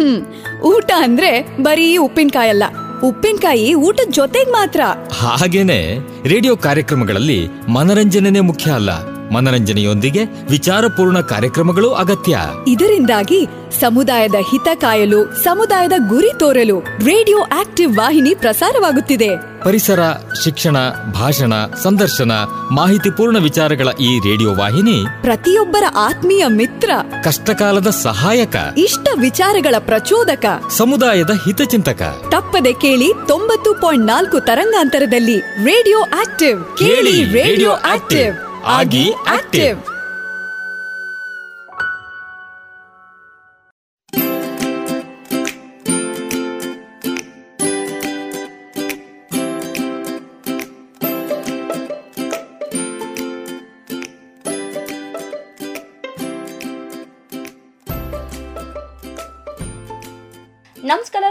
ಹ್ಮ್ 0.00 0.26
ಊಟ 0.62 0.90
ಅಂದ್ರೆ 0.98 1.56
ಬರೀ 1.62 1.96
ಉಪ್ಪಿನಕಾಯಿ 1.96 2.48
ಅಲ್ಲ 2.48 2.62
ಉಪ್ಪಿನಕಾಯಿ 3.04 3.74
ಊಟದ 3.74 4.10
ಜೊತೆಗ್ 4.10 4.50
ಮಾತ್ರ. 4.50 4.80
ಹಾಗೇನೆ 5.12 5.98
ರೇಡಿಯೋ 6.28 6.56
ಕಾರ್ಯಕ್ರಮಗಳಲ್ಲಿ 6.56 7.48
ಮನರಂಜನೆ 7.68 8.40
ಮುಖ್ಯ 8.40 8.70
ಅಲ್ಲ. 8.70 8.90
ಮನರಂಜನೆಯೊಂದಿಗೆ 9.30 10.24
ವಿಚಾರಪೂರ್ಣ 10.24 11.20
ಕಾರ್ಯಕ್ರಮಗಳು 11.20 11.90
ಅಗತ್ಯ. 11.90 12.38
ಇದರಿಂದಾಗಿ 12.68 13.46
ಸಮುದಾಯದ 13.80 14.34
ಹಿತ 14.34 14.68
ಕಾಯಲು 14.74 15.44
ಸಮುದಾಯದ 15.44 15.92
ಗುರಿ 16.08 16.38
ತೋರಲು 16.38 16.80
ರೇಡಿಯೋ 16.80 17.38
ಆಕ್ಟಿವ್ 17.38 17.96
ವಾಹಿನಿ 17.96 18.34
ಪ್ರಸಾರವಾಗುತ್ತಿದೆ. 18.34 19.49
ಪರಿಸರ 19.64 19.98
ಶಿಕ್ಷಣ 20.44 20.76
ಭಾಷಣ 21.12 21.52
ಸಂದರ್ಶನ 21.82 22.32
ಮಾಹಿತಿಪೂರ್ಣ 22.70 23.38
ವಿಚಾರಗಳ 23.38 23.88
ಈ 24.00 24.18
ರೇಡಿಯೋ 24.18 24.54
ವಾಹಿನಿ 24.54 25.04
ಪ್ರತಿಯೊಬ್ಬರ 25.20 25.84
ಆತ್ಮೀಯ 25.96 26.44
ಮಿತ್ರ 26.46 26.90
ಕಷ್ಟಕಾಲದ 27.24 27.90
ಸಹಾಯಕ 27.90 28.56
ಇಷ್ಟ 28.78 29.08
ವಿಚಾರಗಳ 29.20 29.74
ಪ್ರಚೋದಕ 29.78 30.44
ಸಮುದಾಯದ 30.70 31.30
ಹಿತಚಿಂತಕ. 31.30 32.02
ತಪ್ಪದೆ 32.30 32.72
ಕೇಳಿ 32.72 33.12
ತೊಂಬತ್ತು 33.28 33.74
ಪಾಯಿಂಟ್ 33.74 34.06
ನಾಲ್ಕು 34.06 34.40
ತರಂಗಾಂತರದಲ್ಲಿ 34.40 35.40
ರೇಡಿಯೋ 35.40 36.00
ಆಕ್ಟಿವ್. 36.00 36.76
ಕೇಳಿ 36.78 37.24
ರೇಡಿಯೋ 37.24 37.70
ಆಕ್ಟಿವ್. 37.70 38.64
ಆಗಿ 38.66 39.12
ಆಕ್ಟಿವ್. 39.28 39.99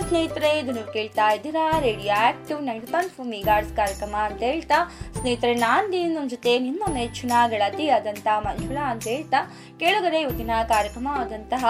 ಸ್ನೇಹಿತರೆ, 0.09 0.49
ಇದು 0.59 0.71
ನೀವು 0.75 0.89
ಕೇಳ್ತಾ 0.95 1.25
ಇದ್ದೀರಾ 1.35 1.63
radio 1.85 2.11
active 2.27 2.59
ninety 2.67 2.87
point 2.93 3.11
four 3.15 3.27
megahertz 3.33 3.73
ಕಾರ್ಯಕ್ರಮ 3.79 4.15
ಅಂತ 4.27 4.41
ಹೇಳ್ತಾ, 4.49 4.77
ಸ್ನೇಹಿತರೆ, 5.17 5.53
ನಾನು 5.65 5.85
ನಿಮ್ಮ 5.93 6.23
ಜೊತೆ 6.33 6.51
ನಿಮ್ಮ 6.67 6.83
ನೆಚ್ಚಿನ 6.95 7.33
ಗೆಳತಿ 7.51 7.85
ಆದಂಥ 7.97 8.27
ಮಂಜುಳಾ 8.45 8.85
ಅಂತ 8.93 9.05
ಹೇಳ್ತಾ, 9.13 9.39
ಕೇಳುಗರೆ, 9.81 10.19
ಇವತ್ತಿನ 10.25 10.55
ಕಾರ್ಯಕ್ರಮ 10.73 11.07
ಆದಂತಹ 11.21 11.65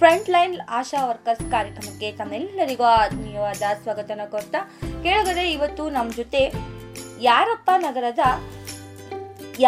ಫ್ರಂಟ್ 0.00 0.30
ಲೈನ್ 0.34 0.54
ಆಶಾ 0.78 1.02
ವರ್ಕರ್ಸ್ 1.10 1.44
ಕಾರ್ಯಕ್ರಮಕ್ಕೆ 1.54 2.08
ತಮ್ಮೆಲ್ಲರಿಗೂ 2.20 2.86
ಆತ್ಮೀಯವಾದ 3.02 3.62
ಸ್ವಾಗತನ 3.82 4.24
ಕೊಡ್ತಾ, 4.34 4.60
ಕೇಳುಗರೆ, 5.06 5.44
ಇವತ್ತು 5.56 5.84
ನಮ್ಮ 5.96 6.10
ಜೊತೆ 6.20 6.42
ಯಾರಪ್ಪ 7.30 7.70
ನಗರದ, 7.86 8.22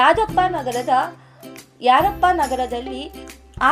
ಯಾದಪ್ಪ 0.00 0.38
ನಗರದ, 0.58 0.94
ಯಾರಪ್ಪ 1.90 2.24
ನಗರದಲ್ಲಿ 2.42 3.02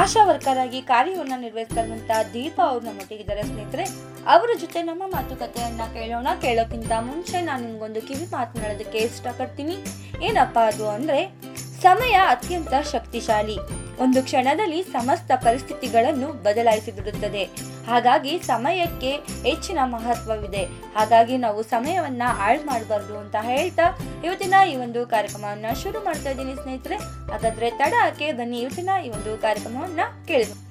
ಆಶಾ 0.01 0.23
ವರ್ಕರ್ 0.29 0.61
ಆಗಿ 0.63 0.79
ಕಾರ್ಯವನ್ನು 0.93 1.37
ನಿರ್ವಹಿಸ್ತಾ 1.47 1.81
ಇರುವಂತಹ 1.83 2.21
ದೀಪಾ 2.35 2.63
ಅವ್ರು 2.71 2.85
ನಮ್ಮೊಟ್ಟಿಗಿದ್ದಾರೆ 2.87 3.43
ಸ್ನೇಹಿತರೆ. 3.51 3.85
ಅವರ 4.29 4.51
ಜೊತೆ 4.61 4.83
ನಮ್ಮ 4.83 5.03
ಮಾತುಕತೆಯನ್ನ 5.07 5.81
ಕೇಳೋಣ. 5.93 6.29
ಕೇಳೋಕ್ಕಿಂತ 6.43 6.93
ಮುಂಚೆ 7.01 7.41
ನಾನು 7.41 7.67
ನಿಮ್ಗೊಂದು 7.67 8.03
ಕಿವಿ 8.03 8.25
ಮಾತನಾಡೋದಕ್ಕೆ 8.25 8.99
ಇಷ್ಟಪಡ್ತೀನಿ. 8.99 9.77
ಏನಪ್ಪ 10.23 10.59
ಅದು 10.59 10.89
ಅಂದ್ರೆ, 10.89 11.35
ಸಮಯ 11.83 12.13
ಅತ್ಯಂತ 12.13 12.75
ಶಕ್ತಿಶಾಲಿ. 12.93 13.57
ಒಂದು 14.01 14.23
ಕ್ಷಣದಲ್ಲಿ 14.23 14.83
ಸಮಸ್ತ 14.83 15.33
ಪರಿಸ್ಥಿತಿಗಳನ್ನು 15.37 16.29
ಬದಲಾಯಿಸಿಬಿಡುತ್ತದೆ. 16.29 17.45
ಹಾಗಾಗಿ 17.87 18.39
ಸಮಯಕ್ಕೆ 18.39 19.11
ಹೆಚ್ಚಿನ 19.51 19.79
ಮಹತ್ವವಿದೆ. 19.85 20.65
ಹಾಗಾಗಿ 20.65 21.37
ನಾವು 21.37 21.63
ಸಮಯವನ್ನ 21.63 22.23
ಹಾಳು 22.27 22.67
ಮಾಡಬಾರ್ದು 22.67 23.19
ಅಂತ 23.19 23.37
ಹೇಳ್ತಾ 23.41 23.99
ಇವತ್ತಿನ 24.25 24.55
ಈ 24.71 24.77
ಒಂದು 24.77 25.07
ಕಾರ್ಯಕ್ರಮವನ್ನ 25.07 25.67
ಶುರು 25.83 26.05
ಮಾಡ್ತಾ 26.05 26.31
ಇದ್ದೀನಿ 26.31 26.55
ಸ್ನೇಹಿತರೆ. 26.55 26.97
ಹಾಗಾದ್ರೆ 27.33 27.71
ತಡ 27.71 27.93
ಹಾಕಿ 28.01 28.33
ಬನ್ನಿ 28.33 28.59
ಇವತ್ತಿನ 28.59 28.91
ಈ 29.07 29.09
ಒಂದು 29.09 29.43
ಕಾರ್ಯಕ್ರಮವನ್ನ 29.43 30.01
ಕೇಳಿದ 30.27 30.66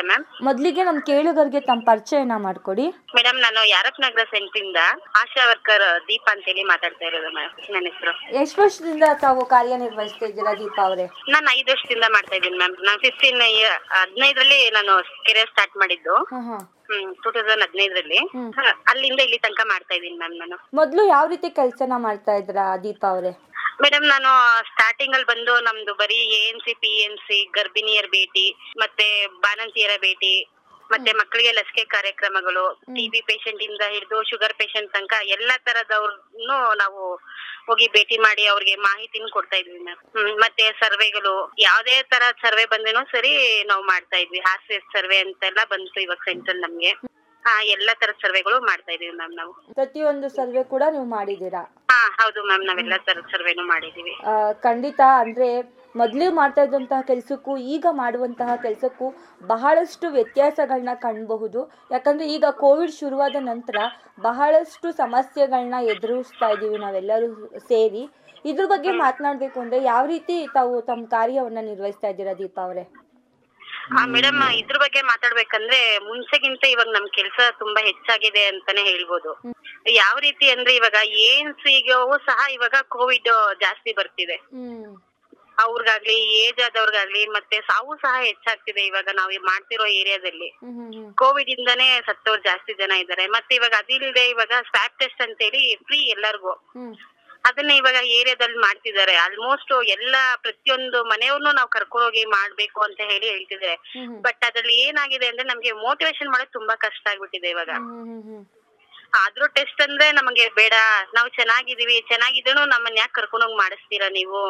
ನಮಸ್ತೆ 0.00 0.08
ಮ್ಯಾಮ್. 0.10 0.24
ಮೊದಲಿಗೆ 0.46 0.82
ನಮ್ 0.88 0.98
ಕೇಳುಗರಿಗೆ 1.08 1.60
ತಮ್ಮ 1.60 1.80
ಪರಿಚಯನ 1.90 2.34
ಮಾಡ್ಕೊಡಿ. 2.46 2.86
ಮೇಡಮ್ 3.16 3.38
ನಾನು 3.44 3.60
ಯಾರಪ್ 3.70 4.00
ನಗರ 4.00 4.22
ಸೆಂಟ್ರಿಂದ 4.32 4.78
ಆಶಾ 5.20 5.42
ವರ್ಕರ್ 5.50 5.84
ದೀಪ 6.08 6.26
ಅಂತೇಳಿ 6.34 6.62
ಮಾತಾಡ್ತಾ 6.72 7.04
ಇರೋದು 7.06 7.30
ಮ್ಯಾಮ್ 7.36 7.52
ನನ್ನ 7.74 7.84
ಹೆಸರು. 7.90 8.12
ಎಷ್ಟು 8.42 8.58
ವರ್ಷದಿಂದ 8.62 9.04
ತಾವು 9.24 9.40
ಕಾರ್ಯನಿರ್ವಹಿಸ್ತಾ 9.54 10.26
ಇದ್ದೀರಾ 10.26 10.52
ದೀಪಾ 10.62 10.82
ಅವರೇ? 10.88 11.06
ನಾನು 11.34 11.48
ಐದು 11.58 11.68
ವರ್ಷದಿಂದ 11.74 12.08
ಮಾಡ್ತಾ 12.16 12.36
ಇದ್ದೀನಿ 12.36 12.58
ಮ್ಯಾಮ್. 12.58 12.76
ನಾನು 12.88 13.00
ಫಿಫ್ಟೀನ್ 13.06 13.40
ಹದಿನೈದರಲ್ಲಿ 13.94 14.70
ನಾನು 14.78 14.94
ಕೆರಿಯರ್ 15.28 15.52
ಸ್ಟಾರ್ಟ್ 15.54 15.76
ಮಾಡಿದ್ದು. 15.76 16.16
ಹ್ಮ್ 16.34 17.10
ಟೂ 17.22 17.28
ತೌಸಂಡ್ 17.34 17.62
ಹದಿನೈದರಲ್ಲಿ. 17.64 18.20
ಹ್ಮ್. 18.34 18.48
ಅಲ್ಲಿಂದ 18.92 19.20
ಇಲ್ಲಿ 19.26 19.38
ತನಕ 19.38 19.60
ಮಾಡ್ತಾ 19.64 19.94
ಇದ್ದೀನಿ 19.94 20.18
ಮ್ಯಾಮ್ 20.18 20.36
ನಾನು. 20.42 20.56
ಮೊದಲು 20.74 21.02
ಯಾವ 21.06 21.26
ರೀತಿ 21.28 21.50
ಕೆಲಸನ 21.50 21.92
ಮಾಡ್ತಾ 22.06 22.32
ಇದ್ರಾ 22.34 22.76
ದೀಪಾ 22.86 23.08
ಅವರೇ? 23.08 23.32
ಮೇಡಮ್ 23.80 24.06
ನಾನು 24.06 24.30
ಸ್ಟಾರ್ಟಿಂಗ್ 24.70 25.14
ಅಲ್ಲಿ 25.14 25.28
ಬಂದು 25.30 25.52
ನಮ್ದು 25.60 25.92
ಬರೀ 25.94 26.18
A 26.36 26.40
N 26.48 26.62
C 26.64 26.72
P 26.82 26.92
N 27.04 27.20
C 27.26 27.38
ಗರ್ಭಿಣಿಯರ 27.50 28.08
ಭೇಟಿ 28.12 28.46
ಮತ್ತೆ 28.78 29.06
ಬಾಣಂತಿಯರ 29.44 29.94
ಭೇಟಿ 30.00 30.34
ಮತ್ತೆ 30.90 31.10
ಮಕ್ಕಳಿಗೆ 31.12 31.50
ಲಸಿಕೆ 31.52 31.84
ಕಾರ್ಯಕ್ರಮಗಳು 31.86 32.64
ಟಿಬಿ 32.96 33.20
ಪೇಷಂಟ್ 33.28 33.62
ಇಂದ 33.62 33.82
ಹಿಡಿದು 33.92 34.18
ಶುಗರ್ 34.30 34.54
ಪೇಷಂಟ್ 34.54 34.90
ತನಕ 34.92 35.16
ಎಲ್ಲಾ 35.36 35.56
ತರದವ್ರನ್ನು 35.66 36.58
ನಾವು 36.74 37.02
ಹೋಗಿ 37.68 37.86
ಭೇಟಿ 37.88 38.16
ಮಾಡಿ 38.18 38.44
ಅವ್ರಿಗೆ 38.46 38.74
ಮಾಹಿತಿನ 38.84 39.28
ಕೊಡ್ತಾ 39.32 39.56
ಇದ್ವಿ 39.56 39.78
ಮ್ಯಾಮ್ 39.78 40.00
ಮತ್ತೆ 40.40 40.64
ಸರ್ವೆಗಳು 40.80 41.34
ಯಾವ್ದೇ 41.58 41.96
ತರ 42.12 42.22
ಸರ್ವೆ 42.42 42.64
ಬಂದೇನೋ 42.66 43.02
ಸರಿ 43.12 43.32
ನಾವು 43.70 43.82
ಮಾಡ್ತಾ 43.84 44.18
ಇದ್ವಿ. 44.18 44.40
ಹಾಸ್ಯ 44.40 44.78
ಸರ್ವೆ 44.94 45.18
ಅಂತೆಲ್ಲ 45.24 45.60
ಬಂತು 45.70 46.00
ಇವಾಗ 46.00 46.22
ಸೆಂಟ್ರಲ್ 46.24 46.60
ನಮ್ಗೆ. 46.60 46.92
ಹಾ 47.44 47.52
ಎಲ್ಲಾ 47.74 47.92
ತರದ 48.00 48.16
ಸರ್ವೆಗಳು 48.22 48.56
ಮಾಡ್ತಾ 48.60 48.92
ಇದೀವಿ 48.92 49.12
ಮ್ಯಾಮ್ 49.16 49.34
ನಾವು. 49.36 49.52
ಪ್ರತಿಯೊಂದು 49.74 50.28
ಸರ್ವೆ 50.28 50.62
ಕೂಡ 50.64 50.82
ನೀವು 50.90 51.06
ಮಾಡಿದ್ದೀರಾ? 51.10 51.62
ಹಾ 51.90 52.00
ಹೌದು 52.18 52.40
ಮ್ಯಾಮ್ 52.44 52.64
ನಾವೆಲ್ಲಾ 52.64 52.98
ತರದ 53.06 53.26
ಸರ್ವೆನು 53.30 53.64
ಮಾಡಿದೀವಿ 53.64 54.12
ಆ, 54.24 54.32
ಖಂಡಿತ 54.60 55.00
ಅಂದ್ರೆ 55.20 55.48
ಮೊದಲು 55.94 56.26
ಮಾಡ್ತಾ 56.32 56.62
ಇದ್ದಂತಹ 56.62 57.00
ಕೆಲಸಕ್ಕೂ 57.02 57.52
ಈಗ 57.70 57.86
ಮಾಡುವಂತಹ 57.92 58.50
ಕೆಲಸಕ್ಕೂ 58.56 59.06
ಬಹಳಷ್ಟು 59.44 60.08
ವ್ಯತ್ಯಾಸಗಳನ್ನ 60.08 60.94
ಕಾಣಬಹುದು. 61.00 61.60
ಯಾಕಂದ್ರೆ 61.90 62.26
ಈಗ 62.28 62.44
ಕೋವಿಡ್ 62.58 62.94
ಶುರುವಾದ 62.94 63.36
ನಂತರ 63.42 63.76
ಬಹಳಷ್ಟು 64.20 64.90
ಸಮಸ್ಯೆಗಳನ್ನ 64.96 65.74
ಎದುರಿಸ್ತಾ 65.88 66.48
ಇದ್ದೀವಿ 66.50 66.78
ನಾವೆಲ್ಲರೂ 66.78 67.28
ಸೇರಿ. 67.68 68.04
ಇದ್ರ 68.44 68.64
ಬಗ್ಗೆ 68.66 68.90
ಮಾತನಾಡಬೇಕು 68.98 69.60
ಅಂದ್ರೆ 69.60 69.84
ಯಾವ 69.84 70.06
ರೀತಿ 70.06 70.46
ತಾವು 70.54 70.80
ತಮ್ಮ 70.82 71.02
ಕಾರ್ಯವನ್ನ 71.10 71.60
ನಿರ್ವಹಿಸ್ತಾ 71.64 72.08
ಇದ್ದೀರಾ 72.08 72.34
ದೀಪಾ 72.38 72.62
ಅವರೇ? 72.64 72.84
ಆ 73.98 74.06
ಮೇಡಮ್ 74.06 74.42
ಇದ್ರ 74.52 74.78
ಬಗ್ಗೆ 74.78 75.02
ಮಾತಾಡ್ಬೇಕಂದ್ರೆ 75.02 75.98
ಮುಂಚೆಗಿಂತ 75.98 76.64
ಇವಾಗ 76.64 76.88
ನಮ್ 76.88 77.08
ಕೆಲ್ಸ 77.08 77.40
ತುಂಬಾ 77.58 77.80
ಹೆಚ್ಚಾಗಿದೆ 77.82 78.44
ಅಂತಾನೆ 78.44 78.82
ಹೇಳ್ಬೋದು. 78.82 79.30
ಯಾವ 79.92 80.18
ರೀತಿ 80.18 80.50
ಅಂದ್ರೆ 80.50 80.74
ಇವಾಗ 80.74 80.98
ಏನ್ಸ್ 81.24 81.64
ಸಹ 82.26 82.50
ಇವಾಗ 82.50 82.74
ಕೋವಿಡ್ 82.88 83.30
ಜಾಸ್ತಿ 83.60 83.92
ಬರ್ತಿದೆ. 83.92 84.36
ಅವ್ರಿಗಾಗ್ಲಿ 85.58 86.16
ಏಜ್ 86.42 86.60
ಆದವ್ರಿಗಾಗ್ಲಿ 86.60 87.26
ಮತ್ತೆ 87.26 87.60
ಸಾವು 87.60 87.96
ಸಹ 87.96 88.14
ಹೆಚ್ಚಾಗ್ತಿದೆ 88.20 88.86
ಇವಾಗ 88.86 89.08
ನಾವು 89.14 89.30
ಮಾಡ್ತಿರೋ 89.42 89.86
ಏರಿಯಾದಲ್ಲಿ. 89.92 90.48
ಕೋವಿಡ್ 91.14 91.50
ಇಂದಾನೇ 91.50 92.00
ಸತ್ತವ್ರು 92.06 92.42
ಜಾಸ್ತಿ 92.42 92.74
ಜನ 92.74 92.92
ಇದ್ದಾರೆ. 92.92 93.26
ಮತ್ತೆ 93.26 93.54
ಇವಾಗ 93.54 93.74
ಅದಿಲ್ಲದೆ 93.78 94.28
ಇವಾಗ 94.28 94.52
ಸ್ವಾಬ್ 94.70 94.98
ಟೆಸ್ಟ್ 94.98 95.22
ಅಂತೇಳಿ 95.22 95.76
ಫ್ರೀ 95.86 95.98
ಎಲ್ಲರಿಗೂ. 96.10 96.54
ಅದನ್ನ 97.44 97.72
ಇವಾಗ 97.72 97.98
ಏರಿಯಾದಲ್ಲಿ 98.16 98.58
ಮಾಡ್ತಿದ್ದಾರೆ. 98.58 99.14
ಆಲ್ಮೋಸ್ಟ್ 99.16 99.72
ಎಲ್ಲಾ 99.94 100.22
ಪ್ರತಿಯೊಂದು 100.42 100.98
ಮನೆಯವ್ರನ್ನು 101.04 101.52
ನಾವು 101.52 101.68
ಕರ್ಕೊಂಡೋಗಿ 101.68 102.24
ಮಾಡ್ಬೇಕು 102.34 102.80
ಅಂತ 102.80 103.00
ಹೇಳಿ 103.10 103.26
ಹೇಳ್ತಿದ್ದಾರೆ. 103.28 103.76
ಹ್ಮ್ 103.92 104.16
ಬಟ್ 104.22 104.44
ಅದ್ರಲ್ಲಿ 104.44 104.74
ಏನಾಗಿದೆ 104.86 105.28
ಅಂದ್ರೆ 105.28 105.46
ನಮ್ಗೆ 105.48 105.72
ಮೋಟಿವೇಶನ್ 105.84 106.32
ಮಾಡೋದು 106.32 106.56
ತುಂಬಾ 106.58 106.76
ಕಷ್ಟ 106.86 107.04
ಆಗ್ಬಿಟ್ಟಿದೆ 107.06 107.50
ಇವಾಗ. 107.50 107.70
ಆದ್ರೂ 109.20 109.46
ಟೆಸ್ಟ್ 109.54 109.80
ಅಂದ್ರೆ 109.82 110.06
ನಮಗೆ 110.12 110.44
ಬೇಡ. 110.58 110.74
ನಾವು 111.14 111.28
ಚೆನ್ನಾಗಿದೀವಿ 111.30 111.96
ಚೆನ್ನಾಗಿದ್ರು 112.08 112.62
ನಮ್ಮನ್ನ 112.66 112.98
ಯಾಕೆ 112.98 113.12
ಕರ್ಕೊಂಡೋಗಿ 113.12 113.56
ಮಾಡಿಸ್ತೀರಾ 113.56 114.08
ನೀವು? 114.10 114.42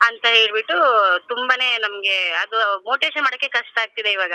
ಅಂತ 0.00 0.24
ಹೇಳ್ಬಿಟ್ಟು 0.36 0.76
ತುಂಬಾನೇ 1.28 1.78
ನಮ್ಗೆ 1.78 2.16
ಅದು 2.42 2.58
ಮೋಟಿವೇಶನ್ 2.84 3.24
ಮಾಡಕ್ಕೆ 3.24 3.48
ಕಷ್ಟ 3.58 3.78
ಆಗ್ತಿದೆ 3.78 4.12
ಇವಾಗ. 4.12 4.34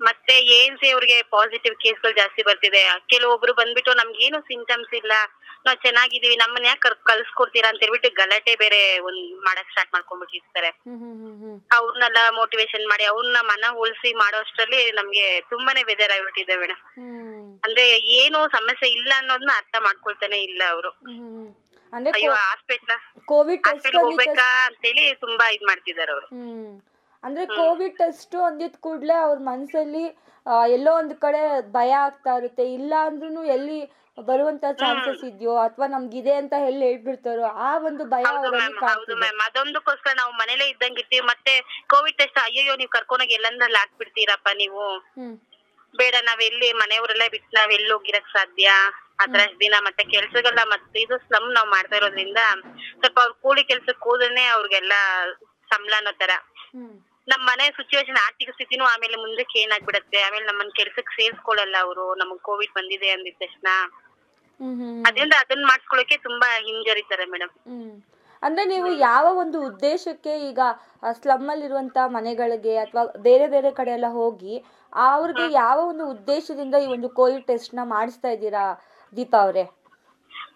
ಮತ್ತೆ 0.00 0.34
ಏನ್ 0.54 0.76
ಸಿ 0.78 0.88
ಅವ್ರಿಗೆ 0.90 1.16
ಪಾಸಿಟಿವ್ 1.32 1.74
ಕೇಸ್ಗಳು 1.76 2.12
ಜಾಸ್ತಿ 2.12 2.42
ಬರ್ತಿದೆ. 2.42 2.80
ಕೆಲವೊಬ್ರು 3.08 3.52
ಬಂದ್ಬಿಟ್ಟು 3.52 3.92
ನಮ್ಗೇನು 3.94 4.40
ಸಿಂಟಮ್ಸ್ 4.42 4.94
ಇಲ್ಲ. 4.94 5.12
ನಾವ್ 5.64 5.78
ಚೆನ್ನಾಗಿದೀವಿ 5.84 6.36
ನಮ್ಮನ್ನ 6.36 6.66
ಯಾಕೆ 6.66 6.90
ಕಲ್ಸ್ಕೊಡ್ತೀರಾ 7.10 7.68
ಅಂತ 7.68 7.80
ಹೇಳ್ಬಿಟ್ಟು 7.84 8.10
ಗಲಾಟೆ 8.20 8.52
ಬೇರೆ 8.54 8.80
ಒಂದ್ 8.98 9.22
ಮಾಡಕ್ 9.46 9.70
ಸ್ಟಾರ್ಟ್ 9.70 9.92
ಮಾಡ್ಕೊಂಡ್ಬಿಟ್ಟಿರ್ತಾರೆ. 9.94 10.70
ಅವ್ರನ್ನೆಲ್ಲ 11.78 12.20
ಮೋಟಿವೇಶನ್ 12.38 12.86
ಮಾಡಿ 12.88 13.04
ಅವ್ರನ್ನ 13.04 13.40
ಮನ 13.50 13.70
ಉಳಿಸಿ 13.82 14.12
ಮಾಡೋ 14.14 14.38
ಅಷ್ಟ್ರಲ್ಲಿ 14.38 14.80
ನಮ್ಗೆ 14.92 15.26
ತುಂಬಾನೇ 15.50 15.82
ಬೇಜಾರಾಗ್ಬಿಟ್ಟಿದೆ 15.90 16.56
ಮೇಡಮ್ 16.56 16.82
ಅಂದ್ರೆ 17.64 17.84
ಏನು 18.18 18.38
ಸಮಸ್ಯೆ 18.56 18.88
ಇಲ್ಲ 18.90 19.12
ಅನ್ನೋದನ್ನ 19.16 19.52
ಅರ್ಥ 19.56 19.76
ಮಾಡ್ಕೊಳ್ತಾನೆ 19.84 20.38
ಇಲ್ಲ 20.42 20.62
ಅವರು. 20.70 20.90
ಅಯ್ಯೋ 22.12 22.32
ಹಾಸ್ಪಿಟ್ಲ 22.42 22.92
ಕೋವಿಡ್ 23.24 23.66
ಹೋಗ್ಬೇಕಾ 23.96 24.48
ಅಂತೇಳಿ 24.68 25.04
ತುಂಬಾ 25.24 25.46
ಇದ್ 25.48 25.66
ಮಾಡ್ತಿದಾರೆ 25.70 26.12
ಅವರು. 26.12 26.28
ಅಂದ್ರೆ 27.22 27.44
ಕೋವಿಡ್ 27.56 27.96
ಟೆಸ್ಟ್ 27.98 28.36
ಅಂದಿದ್ 28.46 28.78
ಕೂಡ್ಲೆ 28.80 29.16
ಅವ್ರ 29.26 29.38
ಮನ್ಸಲ್ಲಿ 29.50 30.04
ಎಲ್ಲೋ 30.76 30.92
ಒಂದ್ 31.00 31.14
ಕಡೆ 31.14 31.42
ಭಯ 31.72 31.90
ಆಗ್ತಾ 32.06 32.32
ಇರುತ್ತೆ. 32.36 32.64
ಇಲ್ಲ 32.78 32.92
ಅಂದ್ರೂ 33.08 33.42
ಎಲ್ಲಿ 33.56 33.78
ಬರುವಂತ 34.18 34.64
ಚಾನ್ಸಸ್ 34.80 35.22
ಇದೆಯೋ 35.28 35.52
ಅಥವಾ 35.62 35.86
ನಮ್ಗಿದೆ 35.88 36.32
ಅಂತ 36.34 36.54
ಹೇಳಿ 36.62 36.80
ಹೇಳ್ಬಿಡ್ತಾರೋ? 36.84 37.44
ಆ 37.60 37.70
ಒಂದು 37.88 38.04
ಭಯ 38.10 38.24
ಹೌದು 38.30 38.50
ಮ್ಯಾಮ್ 38.54 38.76
ಹೌದು 38.84 39.14
ಮ್ಯಾಮ್ 39.22 39.40
ಅದೊಂದಕ್ಕೋಸ್ಕರ 39.46 40.12
ನಾವು 40.18 40.32
ಮನೇಲೆ 40.40 40.64
ಇದ್ದಂಗೆ 40.68 41.00
ಇರ್ತೀವಿ 41.02 41.24
ಮತ್ತೆ 41.28 41.54
ಕೋವಿಡ್ 41.88 42.18
ಟೆಸ್ಟ್ 42.18 42.38
ಅಯ್ಯೋ 42.42 42.74
ನೀವು 42.80 42.90
ಕರ್ಕೊಂಡೋಗಿ 42.90 43.34
ಎಲ್ಲಂದ್ರಲ್ಲಿ 43.38 43.78
ಹಾಕ್ಬಿಡ್ತೀರಪ್ಪ 43.82 44.48
ನೀವು? 44.56 44.84
ಹ್ಮ್. 45.16 45.34
ಬೇಡ 45.94 46.14
ನಾವೆಲ್ಲಿ 46.26 46.68
ಮನೆಯವರೆಲ್ಲ 46.82 47.24
ಬಿಟ್ಟು 47.32 47.50
ನಾವ್ 47.56 47.72
ಎಲ್ಲಿ 47.72 47.92
ಹೋಗಿರಕ್ 47.94 48.28
ಸಾಧ್ಯ? 48.34 48.68
ಅದ್ರಷ್ಟು 49.22 49.58
ದಿನ 49.60 49.74
ಮತ್ತೆ 49.86 50.02
ಕೆಲ್ಸಗಳ 50.12 50.60
ಮತ್ತೆ 50.70 50.98
ಇದು 51.00 51.16
ಸ್ಲಮ್ 51.24 51.48
ನಾವು 51.56 51.68
ಮಾಡ್ತಾ 51.70 51.96
ಇರೋದ್ರಿಂದ 51.96 52.40
ಸ್ವಲ್ಪ 52.94 53.18
ಅವ್ರ 53.20 53.32
ಕೂಲಿ 53.42 53.62
ಕೆಲ್ಸಕ್ಕೆ 53.64 54.04
ಹೋದ್ರೆ 54.08 54.44
ಅವ್ರಿಗೆಲ್ಲ 54.54 54.94
ಸಂಬಳ 55.70 55.92
ಅನ್ನೋ 55.98 56.12
ತರ 56.22 56.32
ಹ್ಮ್. 56.72 56.94
ನಮ್ 57.28 57.42
ಮನೆ 57.48 57.64
ಸಿಚುವೇಶನ್ 57.76 58.20
ಆರ್ಥಿಕ 58.22 58.50
ಸ್ಥಿತಿನೂ 58.54 58.84
ಆಮೇಲೆ 58.84 59.16
ಮುಂದಕ್ಕೆ 59.22 59.56
ಏನಾಗ್ಬಿಡತ್ತೆ? 59.62 60.18
ಆಮೇಲೆ 60.26 60.46
ನಮ್ಮನ್ 60.46 60.72
ಕೆಲ್ಸಕ್ 60.78 61.12
ಸೇರ್ಸ್ಕೊಳಲ್ಲ 61.12 61.76
ಅವರು? 61.82 62.06
ನಮಗ್ 62.22 62.40
ಕೋವಿಡ್ 62.42 62.72
ಬಂದಿದೆ 62.78 63.10
ಅಂದಿದ 63.10 63.38
ತಕ್ಷಣ. 63.42 63.68
ಅದರಿಂದ 65.06 65.34
ಅದನ್ನ 65.42 65.64
ಮಾಡ್ಸ್ಕೊಳಕ್ಕೆ 65.70 66.16
ತುಂಬಾ 66.26 66.48
ಹಿಂಜರಿತಾರೆ 66.66 67.24
ಮೇಡಮ್ 67.32 67.54
ಅಂದ್ರೆ 68.42 68.64
ನೀವು 68.70 68.88
ಯಾವ 69.04 69.26
ಒಂದು 69.42 69.58
ಉದ್ದೇಶಕ್ಕೆ 69.68 70.32
ಈಗ 70.46 70.60
ಸ್ಲಮ್ 71.18 71.50
ಅಲ್ಲಿರುವಂತ 71.52 71.98
ಮನೆಗಳಿಗೆ 72.14 72.74
ಅಥವಾ 72.84 73.02
ಬೇರೆ 73.26 73.46
ಬೇರೆ 73.48 73.70
ಕಡೆ 73.78 73.92
ಎಲ್ಲ 73.92 74.08
ಹೋಗಿ 74.16 74.54
ಅವ್ರಿಗೆ 75.06 75.44
ಯಾವ 75.54 75.78
ಒಂದು 75.90 76.06
ಉದ್ದೇಶದಿಂದ 76.14 76.76
ಈ 76.84 76.90
ಒಂದು 76.96 77.10
ಕೋವಿಡ್ 77.18 77.46
ಟೆಸ್ಟ್ನ 77.46 77.84
ಮಾಡಿಸ್ತಾ 77.92 78.30
ಇದ್ದೀರಾ 78.36 78.64
ದೀಪಾ 79.12 79.40
ಅವರೇ? 79.44 79.64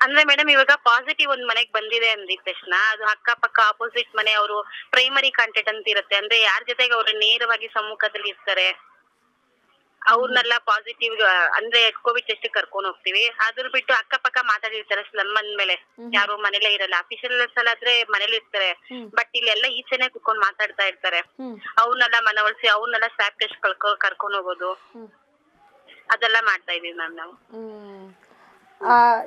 ಅಂದ್ರೆ 0.01 0.25
ಮೇಡಮ್ 0.25 0.51
ಇವಾಗ 0.51 0.73
ಪಾಸಿಟಿವ್ 0.83 1.31
ಒಂದ್ 1.31 1.47
ಮನೆಗ್ 1.47 1.71
ಬಂದಿದೆ 1.73 2.09
ಅಂದಿದ 2.09 2.41
ತಕ್ಷಣ 2.45 2.75
ಅದು 2.93 3.05
ಅಕ್ಕಪಕ್ಕ 3.05 3.61
ಆಪೋಸಿಟ್ 3.65 4.17
ಮನೆ 4.17 4.33
ಅವರು 4.33 4.57
ಪ್ರೈಮರಿ 4.91 5.31
ಕಾಂಟ್ಯಾಕ್ಟ್ 5.31 5.73
ಅಂತ 5.75 5.89
ಇರುತ್ತೆ. 5.89 6.17
ಅಂದ್ರೆ 6.17 6.41
ಯಾರ 6.41 6.61
ಜೊತೆಗೆ 6.69 6.95
ಅವರು 6.95 7.19
ನೇರವಾಗಿ 7.19 7.69
ಸಮ್ಮುಖದಲ್ಲಿ 7.69 8.29
ಇರ್ತಾರೆ. 8.29 8.69
ಅವ್ರನ್ನೆಲ್ಲ 10.03 10.53
ಪಾಸಿಟಿವ್ 10.67 11.15
ಅಂದ್ರೆ 11.57 11.91
ಕೋವಿಡ್ 11.91 12.27
ಟೆಸ್ಟ್ 12.27 12.49
ಕರ್ಕೊಂಡು 12.49 12.89
ಹೋಗ್ತೀವಿ. 12.89 13.29
ಅದ್ರ 13.47 13.69
ಬಿಟ್ಟು 13.69 13.95
ಅಕ್ಕಪಕ್ಕ 13.95 14.39
ಮಾತಾಡಿರ್ತಾರೆ 14.43 15.03
ಸ್ಲಮ್ 15.03 15.37
ಅಂದ್ಮೇಲೆ. 15.37 15.77
ಯಾರು 16.13 16.37
ಮನೇಲೆ 16.37 16.75
ಇರಲ್ಲ. 16.75 16.95
ಅಫಿಷಿಯಲ್ಸ್ 16.99 17.69
ಆದ್ರೆ 17.69 18.05
ಮನೇಲಿ 18.05 18.37
ಇರ್ತಾರೆ. 18.37 18.71
ಬಟ್ 19.15 19.33
ಇಲ್ಲೆಲ್ಲ 19.35 19.67
ಈಚೆನೆ 19.81 20.09
ಕುತ್ಕೊಂಡ್ 20.09 20.41
ಮಾತಾಡ್ತಾ 20.41 20.85
ಇರ್ತಾರೆ. 20.85 21.21
ಅವ್ರನ್ನೆಲ್ಲ 21.79 22.21
ಮನವೊಲಿಸಿ 22.21 22.69
ಅವ್ರನ್ನೆಲ್ಲ 22.69 23.09
ಸ್ಯಾಪ್ 23.17 23.41
ಟೆಸ್ಟ್ 23.41 23.61
ಕಳ್ಕೊ 23.61 23.97
ಕರ್ಕೊಂಡ್ 23.97 24.37
ಹೋಗೋದು. 24.37 24.71
ಅದೆಲ್ಲ 26.11 26.37
ಮಾಡ್ತಾ 26.43 26.73
ಇದೀವಿ 26.73 26.97
ಮ್ಯಾಮ್ 26.97 27.17
ನಾವು. 27.17 27.35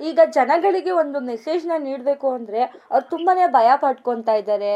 ಈಗ 0.10 0.20
ಜನಗಳಿಗೆ 0.38 0.92
ಒಂದು 1.02 1.20
ಮೆಸೇಜ್ನ 1.30 1.74
ನೀಡಬೇಕು 1.86 2.28
ಅಂದರೆ 2.38 2.60
ಅವ್ರು 2.92 3.06
ತುಂಬಾನೇ 3.14 3.46
ಭಯ 3.58 3.70
ಪಡ್ಕೊತಾ 3.84 4.34
ಇದ್ದಾರೆ 4.42 4.72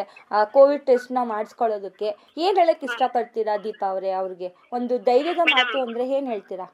ಕೋವಿಡ್ 0.55 0.85
ಟೆಸ್ಟ್ನ 0.89 1.19
ಮಾಡಿಸ್ಕೊಳ್ಳೋದಕ್ಕೆ. 1.33 2.09
ಏನು 2.45 2.55
ಹೇಳಕ್ಕೆ 2.61 2.87
ಇಷ್ಟಪಡ್ತೀರಾ 2.89 3.55
ದೀಪಾ 3.65 3.87
ಅವರೇ 3.93 4.11
ಅವ್ರಿಗೆ? 4.21 4.49
ಒಂದು 4.77 4.97
ಧೈರ್ಯದ 5.09 5.43
ಮಾತು 5.53 5.77
ಅಂದರೆ 5.85 6.05
ಏನು 6.17 6.27
ಹೇಳ್ತೀರಾ? 6.33 6.67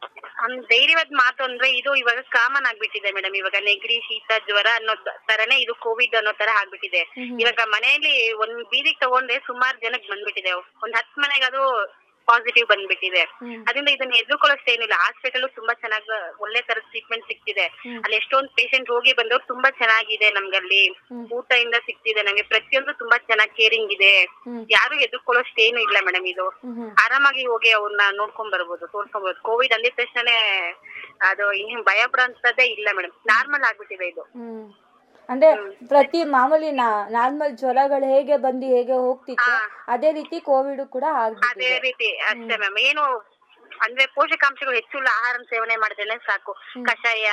ಧೈರ್ಯವಾದ 0.73 1.13
ಮಾತು 1.23 1.41
ಅಂದ್ರೆ 1.49 1.67
ಇದು 1.79 1.91
ಇವಾಗ 2.01 2.19
ಕಾಮನ್ 2.37 2.67
ಆಗ್ಬಿಟ್ಟಿದೆ 2.69 3.09
ಮೇಡಮ್. 3.17 3.35
ಇವಾಗ 3.41 3.57
ನೆಗಡಿ 3.69 3.97
ಶೀತ 4.07 4.31
ಜ್ವರ 4.47 4.67
ಅನ್ನೋ 4.79 4.93
ತರನೇ 5.29 5.57
ಇದು 5.65 5.73
ಕೋವಿಡ್ 5.85 6.15
ಅನ್ನೋ 6.19 6.33
ತರ 6.41 6.51
ಆಗ್ಬಿಟ್ಟಿದೆ. 6.61 7.01
ಇವಾಗ 7.43 7.61
ಮನೆಯಲ್ಲಿ 7.75 8.15
ಒಂದ್ 8.43 8.59
ಬೀದಿಗೆ 8.73 8.99
ತಗೊಂಡ್ರೆ 9.05 9.37
ಸುಮಾರು 9.49 9.77
ಜನಕ್ಕೆ 9.85 10.09
ಬಂದ್ಬಿಟ್ಟಿದೆ. 10.13 10.53
ಒಂದ್ 10.83 10.95
ಹತ್ 10.99 11.17
ಮನೆಗೆ 11.25 11.47
ಅದು 11.51 11.63
ಪಾಸಿಟಿವ್ 12.29 12.67
ಬಂದ್ಬಿಟ್ಟಿದೆ. 12.67 13.23
ಅದರಿಂದ 13.67 13.89
ಇದನ್ನ 13.89 14.15
ಎದುರ್ಕೊಳ್ಳೋಷ್ಟು 14.15 14.71
ಏನಿಲ್ಲ. 14.71 14.95
ಹಾಸ್ಪಿಟಲ್ 14.99 15.47
ತುಂಬಾ 15.55 15.73
ಚೆನ್ನಾಗಿ 15.73 16.09
ಒಳ್ಳೆ 16.39 16.61
ತರದ 16.61 16.85
ಟ್ರೀಟ್ಮೆಂಟ್ 16.91 17.27
ಸಿಕ್ತಿದೆ. 17.27 17.65
ಅಲ್ಲಿ 18.03 18.15
ಎಷ್ಟೊಂದ್ 18.15 18.49
ಪೇಷಂಟ್ 18.49 18.91
ಹೋಗಿ 18.91 19.13
ಬಂದವ್ರು 19.13 19.45
ತುಂಬಾ 19.47 19.69
ಚೆನ್ನಾಗಿದೆ 19.81 20.29
ನಮ್ಗಲ್ಲಿ. 20.29 20.83
ಊಟದಿಂದ 21.31 21.57
ಇಂದ 21.59 21.77
ಸಿಗ್ತಿದೆ 21.85 22.21
ನಮಗೆ 22.23 22.43
ಪ್ರತಿಯೊಂದು 22.43 22.93
ತುಂಬಾ 22.93 23.17
ಚೆನ್ನಾಗಿ 23.29 23.53
ಕೇರಿಂಗ್ 23.55 23.91
ಇದೆ. 23.93 24.13
ಯಾರು 24.69 24.95
ಎದುರ್ಕೊಳ್ಳೋಷ್ಟು 24.99 25.61
ಏನು 25.61 25.79
ಇಲ್ಲ 25.79 25.97
ಮೇಡಮ್ 25.99 26.27
ಇದು. 26.27 26.45
ಆರಾಮಾಗಿ 27.03 27.43
ಹೋಗಿ 27.45 27.71
ಅವ್ರನ್ನ 27.71 28.01
ನೋಡ್ಕೊಂಡ್ 28.11 28.51
ಬರ್ಬೋದು 28.51 28.87
ತೋರ್ಸ್ಕೊಂಬೋದು 28.87 29.41
ಕೋವಿಡ್ 29.41 29.73
ಅಂದಿದ 29.73 29.95
ತಕ್ಷಣ 29.95 30.29
ಅದು 31.21 31.53
ಏನು 31.61 31.81
ಭಯ 31.83 32.01
ಪಡೋಂಥದ್ದೇ 32.07 32.67
ಇಲ್ಲ 32.67 32.89
ಮೇಡಮ್ 32.91 33.15
ನಾರ್ಮಲ್ 33.27 33.63
ಆಗ್ಬಿಟ್ಟಿದೆ 33.63 34.07
ಇದು. 34.07 34.25
ಅಂದ್ರೆ 35.29 35.49
ಪ್ರತಿ 35.89 36.19
ಮಾಮೂಲಿ 36.31 36.69
ನಾರ್ಮಲ್ 37.11 37.53
ಜ್ವರಗಳು 37.57 38.07
ಹೇಗೆ 38.13 38.35
ಬಂದು 38.37 38.67
ಹೇಗೆ 38.67 38.95
ಹೋಗ್ತಿತ್ತು 38.99 39.51
ಅದೇ 39.87 40.11
ರೀತಿ 40.11 40.37
ಕೋವಿಡ್ 40.47 40.83
ಕೂಡ 40.89 41.05
ಅದೇ 41.49 41.73
ರೀತಿ 41.79 42.09
ಅಷ್ಟೇ 42.29 42.57
ಮ್ಯಾಮ್ 42.57 42.79
ಏನು 42.83 43.05
ಅಂದ್ರೆ 43.79 44.05
ಪೋಷಕಾಂಶಗಳು 44.15 44.75
ಹೆಚ್ಚುಳ್ಳ 44.75 45.07
ಆಹಾರ 45.17 45.35
ಸೇವನೆ 45.51 45.75
ಮಾಡಿದ್ರೇನೆ 45.75 46.17
ಸಾಕು. 46.25 46.51
ಕಷಾಯ 46.85 47.27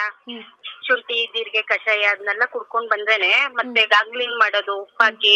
ಶುಂಠಿ 0.86 1.16
ಜೀರಿಗೆ 1.26 1.62
ಕಷಾಯ 1.62 2.02
ಅದನ್ನೆಲ್ಲ 2.06 2.44
ಕುಡ್ಕೊಂಡ್ 2.46 2.90
ಬಂದ್ರೇನೆ 2.90 3.30
ಮತ್ತೆ 3.54 3.82
ಗಾಗ್ಲಿಂಗ್ 3.86 4.36
ಮಾಡೋದು 4.42 4.74
ಉಪ್ಪಾಕಿ 4.82 5.34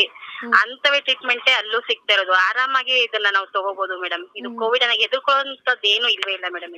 ಅಂತವೇ 0.60 1.00
ಟ್ರೀಟ್ಮೆಂಟ್ 1.00 1.48
ಅಲ್ಲೂ 1.60 1.80
ಸಿಗ್ತಾ 1.80 2.12
ಇರೋದು. 2.14 2.34
ಆರಾಮಾಗಿ 2.46 2.94
ಇದನ್ನ 2.98 3.30
ನಾವು 3.32 3.46
ತಗೋಬಹುದು 3.46 3.96
ಮೇಡಮ್ 4.00 4.24
ಇದು 4.36 4.50
ಕೋವಿಡ್ 4.58 4.84
ಅನ್ನ 4.84 4.96
ಎದುರ್ಕೊಳ್ಳುವಂತದ್ದು 5.00 5.88
ಏನು 5.88 6.08
ಇಲ್ವೇ 6.08 6.32
ಇಲ್ಲ 6.32 6.46
ಮೇಡಮ್ 6.50 6.76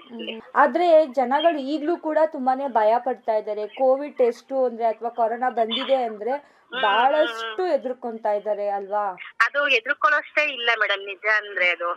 ಆದ್ರೆ 0.55 0.89
ಜನಗಳು 1.13 1.61
ಈಗ್ಲೂ 1.75 1.97
ಕೂಡ 1.99 2.19
ತುಂಬಾನೇ 2.33 2.67
ಭಯ 2.73 2.93
ಪಡ್ತಾ 3.05 3.37
ಇದ್ದಾರೆ. 3.37 3.67
ಕೋವಿಡ್ 3.79 4.17
ಟೆಸ್ಟ್ 4.19 4.53
ಅಂದ್ರೆ 4.65 4.87
ಅಥವಾ 4.87 5.11
ಕೊರೋನಾ 5.11 5.51
ಬಂದಿದೆ 5.61 6.01
ಅಂದ್ರೆ 6.05 6.35
ಬಹಳಷ್ಟು 6.77 7.63
ಎದುರ್ಕೊಂತಾ 7.75 8.31
ಇದ್ದಾರೆ 8.33 8.69
ಅಲ್ವಾ? 8.69 9.03
ಅದು 9.55 9.69
ಎದುರ್ಕೊಳ್ಳೋಷ್ಟೇ 9.69 10.43
ಇಲ್ಲ 10.55 10.71
ಮೇಡಮ್ 10.81 11.03
ನಿಜ 11.07 11.27
ಅಂದ್ರೆ 11.41 11.67
ಅದು. 11.71 11.89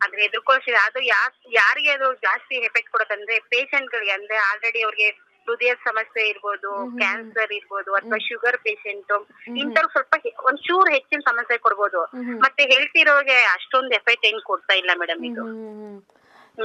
ಅಂದ್ರೆ 0.00 0.20
ಎದುರ್ಕೊಳ್ಳೋಷ್ಟಿಲ್ಲ 0.24 0.80
ಅದು 0.86 1.00
ಯಾರ್ 1.06 1.32
ಯಾರಿಗೆ 1.52 1.90
ಅದು 1.90 2.12
ಜಾಸ್ತಿ 2.22 2.56
ಎಫೆಕ್ಟ್ 2.60 2.90
ಕೊಡುತ್ತಂದ್ರೆ 2.90 3.38
ಪೇಷಂಟ್ 3.48 3.90
ಗಳಿಗೆ 3.90 4.10
ಅಂದ್ರೆ 4.10 4.36
ಆಲ್ರೆಡಿ 4.48 4.82
ಅವ್ರಿಗೆ 4.82 5.08
ಹೃದಯ 5.46 5.72
ಸಮಸ್ಯೆ 5.84 6.28
ಇರ್ಬೋದು 6.28 6.70
ಕ್ಯಾನ್ಸರ್ 6.98 7.52
ಇರ್ಬೋದು 7.52 7.94
ಅಥವಾ 7.94 8.18
ಶುಗರ್ 8.18 8.58
ಪೇಷಂಟ್ 8.58 9.12
ಇಂಥವ್ರು 9.56 9.88
ಸ್ವಲ್ಪ 9.88 10.14
ಒಂದ್ 10.14 10.42
ಒಂಚೂರು 10.42 10.90
ಹೆಚ್ಚಿನ 10.92 11.20
ಸಮಸ್ಯೆ 11.20 11.58
ಕೊಡ್ಬೋದು. 11.58 12.00
ಮತ್ತೆ 12.38 12.62
ಹೆಲ್ತ್ 12.64 12.96
ಇರೋರಿಗೆ 12.96 13.38
ಅಷ್ಟೊಂದು 13.54 13.94
ಎಫೆಕ್ಟ್ 13.94 14.26
ಏನ್ 14.26 14.40
ಕೊಡ್ತಾ 14.42 14.74
ಇಲ್ಲ 14.74 14.90
ಮೇಡಮ್ 14.94 15.24
ಇದು. 15.24 15.44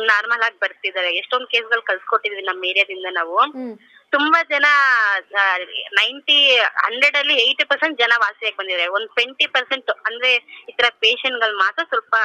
ನಾರ್ಮಲ್ 0.05 0.41
ಆಗಿ 0.41 0.59
ಬರ್ತಿದ್ದಾರೆ. 0.59 1.09
ಎಷ್ಟೊಂದ್ 1.15 1.47
ಕೇಸ್ಗಳು 1.47 1.81
ಕಳ್ಸ್ಕೊಟ್ಟಿದ್ವಿ 1.81 2.41
ನಮ್ಮ 2.41 2.65
ಏರಿಯಾದಿಂದ 2.65 3.05
ನಾವು. 3.11 3.37
ತುಂಬಾ 4.15 4.39
ಜನ 4.51 4.67
ನೈಂಟಿ 5.99 6.37
ಹಂಡ್ರೆಡ್ 6.83 7.17
ಅಲ್ಲಿ 7.21 7.35
ಏಯ್ಟಿ 7.43 7.65
ಪರ್ಸೆಂಟ್ 7.71 8.01
ಜನ 8.01 8.13
ವಾಸಿಯಾಗಿ 8.23 8.57
ಬಂದಿದ್ದಾರೆ. 8.59 8.87
ಒಂದ್ 8.97 9.09
ಟ್ವೆಂಟಿ 9.15 9.47
ಪರ್ಸೆಂಟ್ 9.55 9.91
ಅಂದ್ರೆ 10.07 10.31
ಈ 10.69 10.73
ತರ 10.79 10.89
ಪೇಷಂಟ್ಗಳು 11.03 11.55
ಮಾತ್ರ 11.63 11.83
ಸ್ವಲ್ಪ 11.91 12.15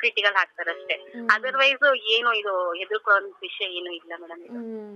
ಕ್ರಿಟಿಕಲ್ 0.00 0.38
ಆಗ್ತಾರೆ 0.42 0.72
ಅಷ್ಟೇ. 0.76 0.96
ಅದರ್ವೈಸ್ 1.36 1.84
ಏನು 2.16 2.32
ಇದು 2.42 2.54
ಎದುರ್ಕೊಳ್ಳೋ 2.84 3.32
ವಿಷಯ 3.46 3.68
ಏನು 3.80 3.92
ಇಲ್ಲ 4.00 4.12
ಮೇಡಮ್ 4.22 4.94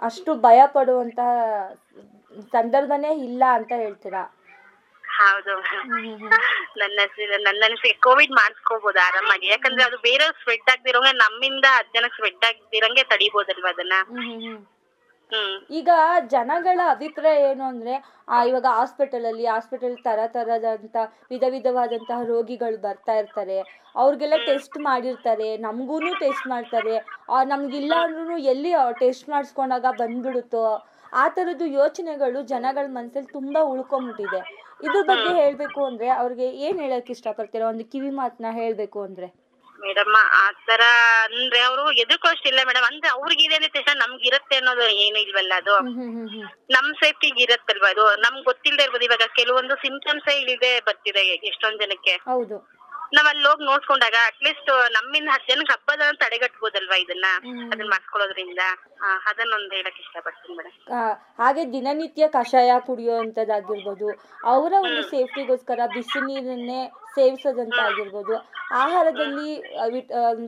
ಅಷ್ಟು 0.00 0.30
ಭಯ 0.44 0.60
ಪಡುವಂತ 0.74 1.20
ಸಂದರ್ಭನೇ 2.52 3.10
ಇಲ್ಲ 3.28 3.42
ಅಂತ 3.58 3.72
ಹೇಳ್ತೀರಾ? 3.82 4.24
ಹೌದು. 5.04 5.54
ನನ್ನ 6.80 6.98
ನನ್ನ 7.46 7.62
ಅನಿಸಿಕೆ 7.68 7.96
ಕೋವಿಡ್ 8.06 8.34
ಮಾಡಿಸ್ಕೋಬಹುದು 8.40 9.00
ಆರಾಮಾಗಿ. 9.06 9.46
ಯಾಕಂದ್ರೆ 9.48 9.84
ಅದು 9.88 9.98
ಬೇರೆ 10.08 10.26
ಸ್ಪ್ರೆಡ್ 10.40 10.70
ಆಗ್ದಿರೋಂಗೆ 10.74 11.12
ನಮ್ಮಿಂದ 11.24 11.66
ಹತ್ತು 11.76 11.94
ಜನಕ್ಕೆ 11.96 12.16
ಸ್ಪ್ರೆಡ್ 12.18 12.46
ಆಗ್ದಿರಂಗೆ 12.50 13.04
ತಡಿಬೋದಲ್ವಾ 13.12 13.70
ಅದನ್ನ? 13.74 13.96
ಈಗ 15.70 15.88
ಜನಗಳ 16.26 16.80
ಅಭಿಪ್ರಾಯ 16.90 17.50
ಏನು 17.50 17.64
ಅಂದ್ರೆ 17.64 17.94
ಆ, 18.28 18.44
ಇವಾಗ 18.44 18.66
ಹಾಸ್ಪಿಟಲ್ 18.70 19.26
ಅಲ್ಲಿ 19.26 19.46
ಹಾಸ್ಪಿಟಲ್ 19.46 20.04
ತರ 20.04 20.18
ತರದಂತ 20.26 20.96
ವಿಧ 21.30 21.44
ವಿಧವಾದಂತಹ 21.48 22.22
ರೋಗಿಗಳು 22.22 22.78
ಬರ್ತಾ 22.78 23.12
ಇರ್ತಾರೆ. 23.12 23.58
ಅವ್ರಿಗೆಲ್ಲ 23.94 24.36
ಟೆಸ್ಟ್ 24.46 24.78
ಮಾಡಿರ್ತಾರೆ 24.78 25.56
ನಮ್ಗೂನು 25.56 26.14
ಟೆಸ್ಟ್ 26.14 26.46
ಮಾಡ್ತಾರೆ. 26.46 26.96
ಆ, 27.28 27.44
ನಮ್ಗಿಲ್ಲ 27.44 27.94
ಅಂದ್ರೂ 27.98 28.36
ಎಲ್ಲಿ 28.36 28.72
ಟೆಸ್ಟ್ 28.98 29.28
ಮಾಡಿಸ್ಕೊಂಡಾಗ 29.28 29.86
ಬಂದ್ಬಿಡುತ್ತೋ? 29.90 30.64
ಆ 31.12 31.28
ತರದ್ದು 31.28 31.66
ಯೋಚನೆಗಳು 31.66 32.42
ಜನಗಳ 32.42 32.86
ಮನಸ್ಸಲ್ಲಿ 32.88 33.28
ತುಂಬಾ 33.32 33.60
ಉಳ್ಕೊಂಬಿಟ್ಟಿದೆ. 33.62 34.40
ಇದ್ರ 34.82 35.02
ಬಗ್ಗೆ 35.06 35.34
ಹೇಳ್ಬೇಕು 35.34 35.84
ಅಂದ್ರೆ 35.84 36.08
ಅವ್ರಿಗೆ 36.08 36.50
ಏನ್ 36.50 36.80
ಹೇಳಕ್ 36.80 37.10
ಇಷ್ಟಪಡ್ತೀರಾ? 37.10 37.68
ಒಂದು 37.68 37.84
ಕಿವಿ 37.84 38.10
ಮಾತನ್ನ 38.10 38.46
ಹೇಳ್ಬೇಕು 38.52 39.02
ಅಂದ್ರೆ. 39.02 39.47
ಮೇಡಮ್ 39.78 40.14
ಆತರ 40.40 40.66
ತರ 40.68 40.82
ಅಂದ್ರೆ 41.24 41.60
ಅವರು 41.60 41.92
ಎದಕ್ಕೋಷ್ಟಿಲ್ಲ 41.92 42.60
ಮೇಡಮ್. 42.64 42.84
ಅಂದ್ರೆ 42.84 43.08
ಅವ್ರಿಗೆ 43.08 43.54
ಅಂದ 43.56 43.68
ತಕ್ಷಣ 43.68 43.94
ನಮ್ಗೆ 43.98 44.26
ಇರುತ್ತೆ 44.28 44.56
ಅನ್ನೋದು 44.56 44.84
ಏನು 45.04 45.18
ಇಲ್ವಲ್ಲ 45.18 45.52
ಅದು. 45.56 45.76
ನಮ್ 46.70 46.88
ಸೇಫ್ಟಿಗೆ 46.94 47.42
ಇರತ್ತಲ್ವಾ 47.42 47.90
ಅದು? 47.90 48.16
ನಮ್ಗೆ 48.16 48.44
ಗೊತ್ತಿಲ್ಲದೆ 48.44 48.82
ಇರ್ಬೋದು. 48.82 49.04
ಇವಾಗ 49.04 49.26
ಕೆಲವೊಂದು 49.34 49.76
ಸಿಂಪ್ಟಮ್ಸ್ 49.76 50.28
ಇಳಿದೆ 50.40 50.80
ಬರ್ತಿದೆ 50.80 51.24
ಎಷ್ಟೊಂದ್ 51.44 51.80
ಜನಕ್ಕೆ. 51.80 52.16
ಹೌದು. 52.26 52.58
ನಾವ್ 53.12 53.28
ಅಲ್ಲಿ 53.28 53.44
ಹೋಗಿ 53.48 53.64
ನೋಡ್ಕೊಂಡಾಗ 53.64 54.16
ಅಟ್ಲೀಸ್ಟ್ 54.26 54.70
ನಮ್ಮಿಂದ 54.90 55.28
ಹತ್ತು 55.28 55.48
ಜನಕ್ಕೆ 55.52 55.72
ಹಬ್ಬದ 55.72 56.02
ತಡೆಗಟ್ಬೋದಲ್ವಾ 56.14 56.96
ಇದನ್ನ? 56.96 57.26
ಅದನ್ನ 57.72 57.88
ಮಾಡ್ಕೊಳ್ಳೋದ್ರಿಂದ. 57.88 58.62
ಅದನ್ನೊಂದು 59.00 59.28
ಅದನ್ನೊಂದ್ 59.30 59.74
ಹೇಳಕ್ 59.74 59.98
ಇಷ್ಟಪಡ್ತೀನಿ 60.00 60.54
ಮೇಡಮ್. 60.56 60.74
ಹಾಗೆ 61.38 61.72
ದಿನನಿತ್ಯ 61.72 62.28
ಕಷಾಯ 62.28 62.72
ಕುಡಿಯುವಂತದ್ದಾಗಿರ್ಬೋದು. 62.80 64.08
ಅವರ 64.44 64.72
ಒಂದು 64.80 65.02
ಸೇಫ್ಟಿಗೋಸ್ಕರ 65.10 65.80
ಬಿಸಿ 65.94 66.20
ನೀರನ್ನೇ 66.20 66.80
ಸೇವಿಸೋದಂತ 67.16 67.78
ಆಗಿರ್ಬೋದು 67.84 68.34
ಆಹಾರದಲ್ಲಿ 68.76 69.48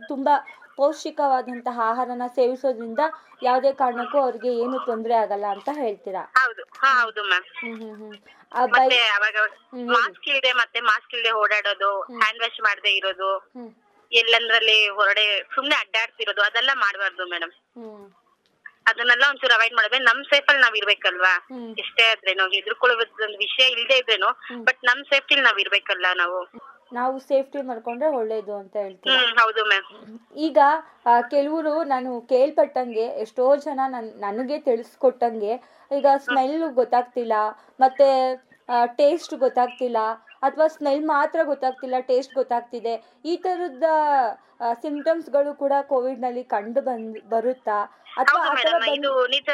ತುಂಬಾ 0.09 0.35
ಪೌಷ್ಟಿಕವಾದಂತಹ 0.79 1.79
ಆಹಾರನ 1.89 2.27
ಸೇವಿಸೋದ್ರಿಂದ 2.37 3.03
ಯಾವುದೇ 3.43 3.71
ಕಾರಣಕ್ಕೂ 3.75 4.19
ಅವ್ರಿಗೆ 4.21 4.51
ಏನು 4.63 4.77
ತೊಂದರೆ 4.89 5.15
ಆಗಲ್ಲ 5.23 5.47
ಅಂತ 5.57 5.71
ಹೇಳ್ತೀರಾ? 5.79 6.23
ಹೌದು. 6.37 6.63
ಹಾ 6.81 6.91
ಹೌದು 7.01 7.23
ಮ್ಯಾಮ್. 7.25 7.47
ಹ್ಮ್ 7.61 7.77
ಹ್ಮ್ 7.93 8.15
ಮತ್ತೆ 8.73 8.99
ಅವಾಗ 9.17 9.37
ಮಾಸ್ಕ್ 9.95 10.27
ಇಲ್ಲದೆ 10.31 10.53
ಮತ್ತೆ 10.61 10.79
ಮಾಸ್ಕ್ 10.89 11.13
ಇಲ್ಲದೆ 11.15 11.33
ಓಡಾಡೋದು 11.41 11.91
ಹ್ಯಾಂಡ್ 12.15 12.41
ವಾಶ್ 12.43 12.61
ಮಾಡದೆ 12.67 12.93
ಇರೋದು 12.93 13.31
ಎಲ್ಲಂದ್ರಲ್ಲಿ 14.13 14.79
ಹೊರಡೆ 14.97 15.25
ಸುಮ್ನೆ 15.53 15.77
ಅಡ್ಡಾಡ್ತಿರೋದು 15.83 16.43
ಅದೆಲ್ಲ 16.47 16.71
ಮಾಡಬಾರ್ದು 16.83 17.25
ಮೇಡಮ್. 17.33 17.53
ಅದನ್ನೆಲ್ಲ 18.91 19.25
ಒಂಚೂರು 19.31 19.55
ಅವಾಯ್ಡ್ 19.55 19.77
ಮಾಡಬೇಕು 19.77 20.05
ನಮ್ 20.05 20.21
ಸೇಫ್ 20.31 20.49
ಅಲ್ಲಿ 20.51 20.63
ನಾವ್ 20.63 20.77
ಇರ್ಬೇಕಲ್ವಾ? 20.77 21.33
ಇಷ್ಟೇ 21.75 21.83
ಎಷ್ಟೇ 21.83 22.05
ಆದ್ರೇನು 22.11 22.45
ಎದುರ್ಕೊಳ್ಳೋದ್ 22.59 23.15
ವಿಷಯ 23.43 23.65
ಇಲ್ದೇ 23.75 23.97
ಇದ್ರೇನು 23.99 24.31
ಬಟ್ 24.65 24.81
ನಮ್ 24.89 25.01
ಸೇಫ್ಟಿಲಿ 25.11 25.43
ನಾವ್ 25.43 25.59
ಇರ್ಬೇಕಲ್ಲ 25.61 26.07
ನಾವು? 26.21 26.39
ನಾವು 26.93 27.17
ಸೇಫ್ಟಿ 27.27 27.61
ಮಾಡ್ಕೊಂಡ್ರೆ 27.63 28.09
ಒಳ್ಳೇದು 28.19 28.53
ಅಂತ 28.61 28.75
ಹೇಳ್ತೀವಿ 28.77 29.17
ಹೌದು 29.41 29.63
ಮ್ಯಾಮ್ 29.67 29.89
ಈಗ 30.39 30.59
ಕೆಲವರು 31.29 31.75
ನಾನು 31.85 32.13
ಕೇಳ್ಪಟ್ಟಂಗೆ 32.33 33.07
ಎಷ್ಟೋ 33.25 33.45
ಜನ 33.67 33.81
ನನ್ 33.89 34.09
ನನಗೆ 34.19 34.57
ತಿಳಿಸ್ಕೊಟ್ಟಂಗೆ 34.61 35.53
ಈಗ 35.91 36.07
ಸ್ಮೆಲ್ 36.25 36.57
ಗೊತ್ತಾಗ್ತಿಲ್ಲ 36.81 37.35
ಮತ್ತೆ 37.81 38.09
ಟೇಸ್ಟ್ 38.99 39.35
ಗೊತ್ತಾಗ್ತಿಲ್ಲ 39.37 40.01
ಅಥವಾ 40.43 40.67
ಸ್ಮೆಲ್ 40.75 41.05
ಮಾತ್ರ 41.07 41.41
ಗೊತ್ತಾಗ್ತಿಲ್ಲ 41.45 41.97
ಟೇಸ್ಟ್ 42.09 42.35
ಗೊತ್ತಾಗ್ತಿದೆ 42.35 42.93
ಈ 43.25 43.35
ಥರದ 43.37 43.87
ಸಿಂಪ್ಟಮ್ಸ್ಗಳು 44.83 45.51
ಕೂಡ 45.55 45.75
ಕೋವಿಡ್ನಲ್ಲಿ 45.89 46.45
ಕಂಡು 46.53 46.81
ಬಂದ್ 46.81 47.19
ಬರುತ್ತಾ? 47.29 47.79
ಹೌದು 48.17 48.49
ಮೇಡಮ್ 48.59 48.87
ಇದು 48.97 49.13
ನಿಜ. 49.29 49.51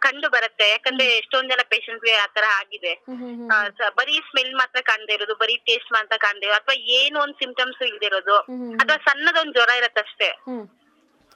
ಕಂಡು 0.00 0.28
ಬರುತ್ತೆ. 0.28 0.66
ಯಾಕಂದ್ರೆ 0.70 1.04
ಎಷ್ಟೊಂದ್ 1.18 1.50
ಜನ 1.52 1.62
ಪೇಷಂಟ್ಗೆ 1.70 2.14
ಆತರ 2.16 2.46
ಆಗಿದೆ. 2.58 2.92
ಬರೀ 3.98 4.16
ಸ್ಮೆಲ್ 4.26 4.52
ಮಾತ್ರ 4.54 4.80
ಕಾಣದೇ 4.88 5.14
ಇರೋದು 5.14 5.34
ಬರೀ 5.34 5.56
ಟೇಸ್ಟ್ 5.68 5.92
ಮಾತ್ರ 5.92 6.16
ಕಾಣದೇ 6.16 6.46
ಇರೋದು 6.46 6.58
ಅಥವಾ 6.60 6.76
ಏನು 6.98 7.18
ಒಂದ್ 7.20 7.38
ಸಿಂಪ್ಟಮ್ಸ್ 7.38 7.80
ಇಲ್ದಿರೋದು 7.88 8.36
ಹ್ಮ್ 8.50 8.74
ಅಥವಾ 8.80 8.98
ಸಣ್ಣದೊಂದ್ 9.08 9.54
ಜ್ವರ 9.56 9.72
ಇರತ್ತಷ್ಟೇ. 9.80 10.28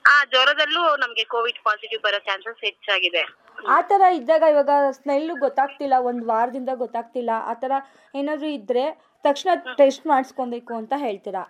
ಆ 0.05 0.15
ಜ್ವರದಲ್ಲೂ 0.25 0.83
ನಮ್ಗೆ 0.97 1.25
ಕೋವಿಡ್ 1.27 1.61
ಪಾಸಿಟಿವ್ 1.65 2.03
ಬರೋ 2.03 2.19
ಚಾನ್ಸಸ್ 2.27 2.61
ಹೆಚ್ಚಾಗಿದೆ. 2.65 3.23
ಆತರ 3.71 4.03
ಇದ್ದಾಗ 4.13 4.45
ಇವಾಗ 4.51 4.71
ಸ್ಮೆಲ್ 4.93 5.31
ಗೊತ್ತಾಗ್ತಿಲ್ಲ 5.45 5.95
ಒಂದ್ 6.03 6.25
ವಾರದಿಂದ 6.25 6.71
ಗೊತ್ತಾಗ್ತಿಲ್ಲ 6.77 7.31
ಆತರ 7.53 7.73
ಏನಾದ್ರು 8.15 8.49
ಇದ್ರೆ 8.51 8.85
ತಕ್ಷಣ 9.25 9.51
ಟೆಸ್ಟ್ 9.79 10.05
ಮಾಡಿಸ್ಕೊಬೇಕು 10.07 10.73
ಅಂತ 10.75 10.95
ಹೇಳ್ತೀರಾ? 10.99 11.45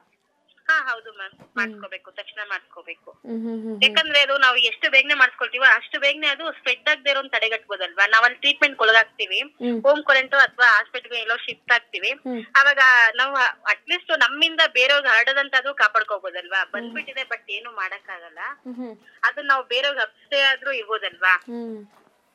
ಹಾ 0.66 0.76
ಹೌದು 0.87 1.11
ಮ್ಯಾಮ್ 1.12 1.33
ಮಾಡ್ಕೋಬೇಕು 1.56 2.09
ತಕ್ಷಣ 2.11 2.40
ಮಾಡ್ಕೋಬೇಕು. 2.49 3.11
ಯಾಕಂದ್ರೆ 3.85 4.18
ಅದು 4.23 4.35
ನಾವು 4.38 4.56
ಎಷ್ಟು 4.68 4.87
ಬೇಗನೆ 4.90 5.14
ಮಾಡ್ಕೊಳ್ತೀವೋ 5.14 5.66
ಅಷ್ಟು 5.71 5.97
ಬೇಗನೆ 6.00 6.28
ಅದು 6.28 6.44
ಸ್ಪ್ರೆಡ್ 6.52 6.88
ಆಗದೆ 6.88 7.11
ಇರೋ 7.11 7.23
ತಡೆಗಟ್ಬೋದಲ್ವಾ? 7.28 8.04
ನಾವ್ 8.06 8.25
ಅಲ್ಲಿ 8.25 8.38
ಟ್ರೀಟ್ಮೆಂಟ್ 8.38 8.80
ಒಳಗಾಗ್ತಿವಿ 8.80 9.40
ಹ್ಮ್. 9.61 9.78
ಕ್ವಾರಂಟೈನ್ 10.06 10.42
ಅಥವಾ 10.47 10.68
ಹಾಸ್ಪಿಟಲ್ 10.68 11.16
ಎಲ್ಲೋ 11.18 11.37
ಶಿಫ್ಟ್ 11.44 11.73
ಆಗ್ತಿವಿ. 11.73 12.12
ಅವಾಗ 12.54 12.80
ನಾವು 13.14 13.35
ಅಟ್ಲೀಸ್ಟ್ 13.66 14.12
ನಮ್ಮಿಂದ 14.18 14.61
ಬೇರೆಯವ್ರಿಗೆ 14.75 15.12
ಹರಡದಂತಾದ್ರೂ 15.14 15.75
ಕಾಪಾಡ್ಕೋಬೋದಲ್ವಾ? 15.75 16.62
ಬಂದ್ಬಿಟ್ಟಿದೆ 16.75 17.25
ಬಟ್ 17.25 17.47
ಏನು 17.50 17.73
ಮಾಡಕ್ಕಾಗಲ್ಲ. 17.73 18.40
ಅದು 19.23 19.42
ನಾವು 19.42 19.64
ಬೇರೆಯವ್ರಿಗೆ 19.66 20.04
ಹಬ್ಸೇ 20.06 20.40
ಆದ್ರೂ 20.44 20.73
ಇರ್ಬೋದಲ್ವಾ? 20.73 21.35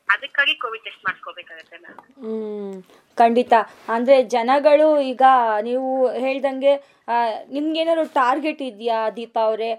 ಅದಕ್ಕಾಗಿ 0.07 0.53
ಕೋವಿಡ್ 0.55 0.83
ಟೆಸ್ಟ್ 0.83 1.03
ಮಾಡ್ಕೋಬೇಕಾಗತ್ತೆ 1.05 1.77
ಮ್ಯಾಮ್ 1.77 1.99
ಹ್ಮ್. 2.21 2.77
ಖಂಡಿತ. 3.21 3.53
ಅಂದರೆ 3.95 4.17
ಜನಗಳು 4.35 4.87
ಈಗ 5.11 5.23
ನೀವು 5.69 5.89
ಹೇಳ್ದಂಗೆ 6.25 6.73
ನಿಮ್ಗೇನಾದ್ರು 7.53 8.03
ಟಾರ್ಗೆಟ್ 8.17 8.59
ಇದೆಯಾ 8.71 8.97
ದೀಪಾ 9.15 9.43
ಅವರೇ? 9.49 9.69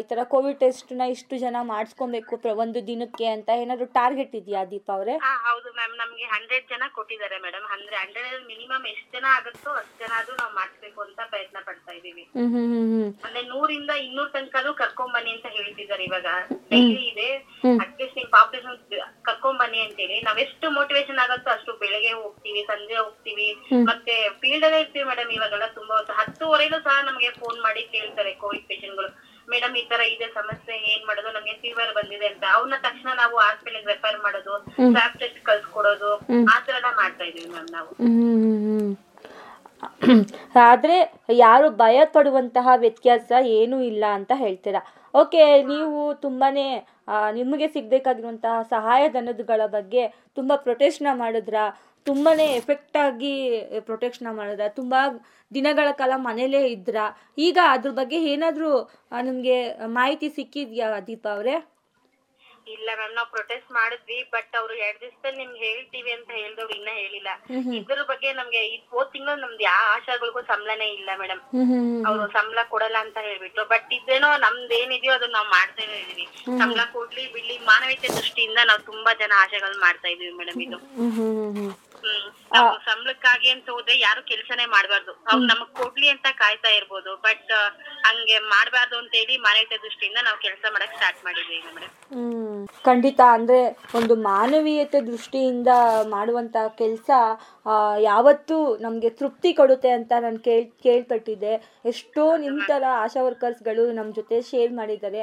ಈ 0.00 0.02
ಥರ 0.10 0.20
ಕೋವಿಡ್ 0.32 0.58
ಟೆಸ್ಟ್ನ 0.62 1.04
ಇಷ್ಟು 1.12 1.34
ಜನ 1.44 1.56
ಮಾಡಿಸ್ಕೊಬೇಕು 1.70 2.34
ಒಂದು 2.64 2.80
ದಿನಕ್ಕೆ 2.88 3.26
ಅಂತ 3.36 3.48
ಏನಾದ್ರು 3.62 3.86
ಟಾರ್ಗೆಟ್ 3.96 4.34
ಇದೆಯಾ 4.40 4.60
ದೀಪಾ 4.72 4.92
ಅವರೇ? 4.96 5.14
ಹಾ 5.24 5.32
ಹೌದು 5.46 5.68
ಮ್ಯಾಮ್. 5.78 5.94
ನಮ್ಗೆ 6.02 6.26
ಹಂಡ್ರೆಡ್ 6.34 6.66
ಜನ 6.72 6.88
ಕೊಟ್ಟಿದ್ದಾರೆ 6.96 7.38
ಮೇಡಮ್. 7.44 7.64
ಅಂದ್ರೆ 7.74 7.96
ಹಂಡ್ರೆಡ್ 8.02 8.42
ಮಿನಿಮಮ್ 8.50 8.84
ಎಷ್ಟ್ 8.92 9.08
ಜನ 9.16 9.26
ಆಗುತ್ತೋ 9.38 9.70
ಅಷ್ಟ್ 9.80 9.96
ಜನ 10.02 10.12
ಆದ್ರೂ 10.18 10.34
ನಾವು 10.42 10.52
ಮಾಡಿಸ್ಬೇಕು 10.60 11.00
ಅಂತ 11.06 11.20
ಪ್ರಯತ್ನ 11.32 11.62
ಪಡ್ತಾ 11.68 11.94
ಇದೀವಿ 12.00 12.24
ಅಂದ್ರೆ 13.24 13.42
ನೂರಿಂದ 13.52 13.92
ಇನ್ನೂರ್ 14.06 14.30
ತನಕನೂ 14.36 14.72
ಕರ್ಕೊಂಡ್ 14.82 15.14
ಬನ್ನಿ 15.16 15.32
ಅಂತ 15.36 15.46
ಹೇಳ್ತಿದ್ದಾರೆ 15.56 16.04
ಇವಾಗ. 16.10 16.28
ಡೈಲಿ 16.72 17.02
ಇದೆ. 17.12 17.30
ಅಟ್ಲೀಸ್ಟ್ 17.82 18.16
ನಿಮ್ 18.20 18.30
ಪಾಪ್ಯುಲೇಷನ್ 18.36 18.78
ಕರ್ಕೊಂಡ್ 19.30 19.60
ಬನ್ನಿ 19.62 19.80
ಅಂತೇಳಿ. 19.86 20.18
ನಾವ್ 20.28 20.38
ಎಷ್ಟು 20.46 20.66
ಮೋಟಿವೇಶನ್ 20.78 21.20
ಆಗುತ್ತೋ 21.24 21.52
ಅಷ್ಟು 21.56 21.72
ಬೆಳಗ್ಗೆ 21.82 22.12
ಹೋಗ್ತೀವಿ 22.22 22.62
ಸಂಜೆ 22.72 22.83
ಹೋಗ್ತೀವಿ. 22.92 23.48
ಮತ್ತೆ 23.82 24.28
ಫೀಲ್ಡ್ 24.28 24.64
ಅಲ್ಲೇ 24.64 24.80
ಇರ್ತೀವಿ 24.80 25.04
ಮೇಡಮ್ 25.04 25.30
ಇವಾಗೆಲ್ಲ 25.30 25.66
ತುಂಬಾ 25.66 25.94
ಹೊತ್ತು 25.96 26.12
ಹತ್ತುವರೆಗೂ 26.12 26.78
ಸಹ 26.78 26.96
ನಮಗೆ 27.04 27.30
ಫೋನ್ 27.30 27.62
ಮಾಡಿ 27.62 27.82
ಕೇಳ್ತಾರೆ 27.82 28.32
ಕೋವಿಡ್ಗಳು 28.32 29.08
ಮೇಡಮ್ 29.50 29.76
ಈ 29.76 29.82
ತರ 29.88 30.00
ಇದೆ 30.00 30.26
ಸಮಸ್ಯೆ 30.34 30.74
ಏನ್ 30.92 31.06
ಮಾಡೋದು? 31.06 31.30
ನಮ್ಗೆ 31.32 31.52
ಫೀವರ್ 31.52 31.94
ಬಂದಿದೆ 31.94 32.26
ಅಂತ. 32.26 32.44
ಅವ್ನ 32.54 32.74
ತಕ್ಷಣ 32.82 33.08
ನಾವು 33.16 33.36
ಹಾಸ್ಪಿಟಲ್ 33.36 33.86
ರೆಫರ್ 33.86 34.18
ಮಾಡೋದು 34.20 34.54
ಸ್ವಾಬ್ 34.74 35.18
ಟೆಸ್ಟ್ 35.20 35.40
ಕಳ್ಸ್ಕೊಡೋದು 35.44 36.12
ಆ 36.52 36.60
ತರ 36.66 36.74
ಎಲ್ಲ 36.74 36.96
ಮಾಡ್ತಾ 36.96 37.24
ಇದೀವಿ 37.24 37.50
ಮ್ಯಾಮ್ 37.50 37.70
ನಾವು. 37.72 37.90
ಆದ್ರೆ 40.54 41.24
ಯಾರು 41.30 41.70
ಭಯ 41.70 42.00
ಪಡುವಂತಹ 42.04 42.68
ವ್ಯತ್ಯಾಸ 42.76 43.32
ಏನೂ 43.46 43.82
ಇಲ್ಲ 43.82 44.04
ಅಂತ 44.12 44.32
ಹೇಳ್ತೀರಾ? 44.34 44.80
ಓಕೆ 45.14 45.62
ನೀವು 45.62 46.14
ತುಂಬಾನೇ 46.14 46.86
ನಿಮಗೆ 47.32 47.68
ಸಿಗಬೇಕಾಗಿರುವಂತಹ 47.68 48.62
ಸಹಾಯಧನಗಳ 48.62 49.66
ಬಗ್ಗೆ 49.66 50.08
ತುಂಬ 50.34 50.52
ಪ್ರೊಟೆಸ್ಟ್ನ 50.56 51.06
ಮಾಡಿದ್ರ? 51.12 51.54
ತುಂಬಾ 52.06 52.30
ಎಫೆಕ್ಟಾಗಿ 52.58 53.34
ಪ್ರೊಟೆಕ್ಷನ್ 53.86 54.30
ಮಾಡಿದ್ರ 54.38 54.66
ತುಂಬ 54.78 54.94
ದಿನಗಳ 55.52 55.88
ಕಾಲ 56.00 56.12
ಮನೇಲೇ 56.28 56.60
ಇದ್ರ. 56.76 56.96
ಈಗ 57.46 57.58
ಅದ್ರ 57.74 57.92
ಬಗ್ಗೆ 58.00 58.18
ಏನಾದರೂ 58.32 58.72
ನಿಮ್ಗೆ 59.28 59.56
ಮಾಹಿತಿ 59.98 60.28
ಸಿಕ್ಕಿದ್ಯಾ 60.38 60.88
ದೀಪಾ 61.08 61.30
ಅವ್ರೆ? 61.36 61.54
ಇಲ್ಲ 62.74 62.90
ಮ್ಯಾಮ್ 62.98 63.14
ನಾವ್ 63.16 63.28
ಪ್ರೊಟೆಸ್ಟ್ 63.32 63.70
ಮಾಡಿದ್ವಿ 63.76 64.18
ಬಟ್ 64.34 64.52
ಅವ್ರು 64.60 64.74
ಎರಡ್ 64.84 65.00
ದಿವಸದಲ್ಲಿ 65.02 65.38
ನಿಮ್ಗೆ 65.42 65.60
ಹೇಳ್ತೀವಿ 65.64 66.10
ಅಂತ 66.16 66.30
ಹೇಳ್ದವ್ರು 66.38 66.74
ಇನ್ನ 66.76 66.90
ಹೇಳಿಲ್ಲ. 67.00 67.30
ಇದ್ರ 67.78 68.02
ಬಗ್ಗೆ 68.10 68.28
ನಮ್ಗೆ 68.38 68.60
ಈ 68.70 68.76
ಹೋದ್ 68.92 69.10
ತಿಂಗಳು 69.14 69.34
ನಮ್ದು 69.42 69.62
ಯಾವ 69.66 69.82
ಆಶಾಗಳಿಗೂ 69.96 70.42
ಸಂಬಳನೇ 70.52 70.88
ಇಲ್ಲ 70.98 71.10
ಮೇಡಮ್ 71.22 71.42
ಅವ್ರು 72.08 72.24
ಸಂಬಳ 72.36 72.62
ಕೊಡಲ್ಲ 72.72 72.98
ಅಂತ 73.06 73.18
ಹೇಳ್ಬಿಟ್ರು. 73.28 73.64
ಬಟ್ 73.72 73.92
ಇದೇನೋ 73.98 74.30
ನಮ್ದು 74.46 74.74
ಏನಿದೆಯೋ 74.80 75.14
ಅದನ್ನ 75.18 75.36
ನಾವ್ 75.38 75.50
ಮಾಡ್ತಾ 75.56 75.84
ಇದೀವಿ 76.00 76.26
ಸಂಬಳ 76.62 76.84
ಕೊಡ್ಲಿ 76.96 77.24
ಬಿಡ್ಲಿ 77.34 77.56
ಮಾನವೀಯತೆ 77.70 78.10
ದೃಷ್ಟಿಯಿಂದ 78.18 78.60
ನಾವ್ 78.70 78.82
ತುಂಬಾ 78.92 79.12
ಜನ 79.22 79.34
ಆಶೆಗಳನ್ನ 79.44 79.80
ಮಾಡ್ತಾ 79.86 80.10
ಇದೀವಿ 80.14 80.34
ಮೇಡಮ್ 80.40 80.62
ಇದು. 80.68 80.80
ನಾವು 82.54 82.72
ಸಂಬಳಕ್ಕಾಗಿ 82.86 83.48
ಅಂತ 83.54 83.68
ಹೋದ್ರೆ 83.70 83.94
ಯಾರು 84.00 84.20
ಕೆಲ್ಸನೇ 84.24 84.66
ಮಾಡ್ಬಾರ್ದು. 84.74 85.12
ಅವ್ರು 85.28 85.44
ನಮಗ್ 85.46 85.72
ಕೊಡ್ಲಿ 85.80 86.08
ಅಂತ 86.14 86.26
ಕಾಯ್ತಾ 86.40 86.70
ಇರ್ಬೋದು. 86.76 87.12
ಬಟ್ 87.24 87.52
ಹಂಗೆ 88.06 88.38
ಮಾಡ್ಬಾರ್ದು 88.52 88.96
ಅಂತ 88.98 89.12
ಹೇಳಿ 89.14 89.36
ಮಾನವೀಯತೆ 89.44 89.78
ದೃಷ್ಟಿಯಿಂದ 89.84 90.18
ನಾವು 90.24 90.38
ಕೆಲಸ 90.38 90.64
ಮಾಡಕ್ 90.74 90.94
ಸ್ಟಾರ್ಟ್ 90.96 91.20
ಮಾಡಿದ್ವಿ 91.24 91.56
ಈಗ 91.58 91.68
ಮೇಡಮ್ 91.74 91.92
ಹ್ಮ್. 92.12 92.60
ಖಂಡಿತ. 92.84 93.20
ಅಂದ್ರೆ 93.36 93.60
ಒಂದು 93.94 94.16
ಮಾನವೀಯತೆ 94.24 95.00
ದೃಷ್ಟಿಯಿಂದ 95.06 95.70
ಮಾಡುವಂತ 96.14 96.56
ಕೆಲಸ 96.78 97.10
ಯಾವತ್ತೂ 98.06 98.56
ನಮಗೆ 98.78 99.10
ತೃಪ್ತಿ 99.18 99.52
ಕೊಡುತ್ತೆ 99.54 99.90
ಅಂತ 99.90 100.12
ನಾನು 100.20 100.40
ಕೇಳ್ 100.40 100.66
ಕೇಳ್ಪಟ್ಟಿದ್ದೆ. 100.82 101.54
ಎಷ್ಟೋ 101.86 102.24
ನಿಮ್ಮ 102.36 102.60
ಥರ 102.66 102.84
ಆಶಾ 103.04 103.22
ವರ್ಕರ್ಸ್ಗಳು 103.22 103.86
ನಮ್ಮ 103.92 104.10
ಜೊತೆ 104.12 104.38
ಶೇರ್ 104.50 104.72
ಮಾಡಿದ್ದಾರೆ. 104.72 105.22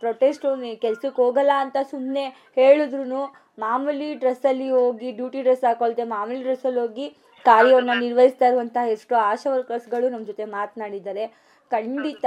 ಪ್ರೊಟೆಸ್ಟ್ 0.00 0.44
ಕೆಲ್ಸಕ್ಕೆ 0.82 1.20
ಹೋಗಲ್ಲ 1.20 1.52
ಅಂತ 1.62 1.76
ಸುಮ್ಮನೆ 1.90 2.24
ಹೇಳಿದ್ರು 2.56 3.22
ಮಾಮೂಲಿ 3.58 4.08
ಡ್ರೆಸ್ಸಲ್ಲಿ 4.22 4.68
ಹೋಗಿ 4.76 5.08
ಡ್ಯೂಟಿ 5.18 5.40
ಡ್ರೆಸ್ 5.46 5.64
ಹಾಕೊಳ್ತೆ, 5.68 6.04
ಮಾಮೂಲಿ 6.16 6.42
ಡ್ರೆಸ್ಸಲ್ಲಿ 6.46 6.80
ಹೋಗಿ 6.84 7.06
ಕಾರ್ಯವನ್ನು 7.44 7.94
ನಿರ್ವಹಿಸ್ತಾ 8.04 8.46
ಇರುವಂಥ 8.50 8.76
ಎಷ್ಟೋ 8.94 9.14
ಆಶಾ 9.30 9.48
ವರ್ಕರ್ಸ್ಗಳು 9.54 10.06
ನಮ್ಮ 10.12 10.24
ಜೊತೆ 10.30 10.44
ಮಾತನಾಡಿದ್ದಾರೆ. 10.58 11.24
ಖಂಡಿತ 11.70 12.24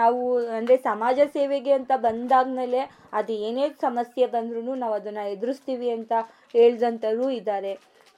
ನಾವು 0.00 0.22
ಅಂದರೆ 0.58 0.76
ಸಮಾಜ 0.88 1.18
ಸೇವೆಗೆ 1.36 1.72
ಅಂತ 1.78 1.92
ಬಂದಾದ್ಮೇಲೆ 2.06 2.80
ಅದು 3.18 3.32
ಏನೇ 3.48 3.66
ಸಮಸ್ಯೆ 3.86 4.26
ಬಂದ್ರೂ 4.34 4.74
ನಾವು 4.82 4.94
ಅದನ್ನು 5.00 5.24
ಎದುರಿಸ್ತೀವಿ 5.34 5.88
ಅಂತ 5.96 6.12
ಹೇಳ್ದಂಥವ್ರು 6.56 7.26
ಇದ್ದಾರೆ. 7.38 7.72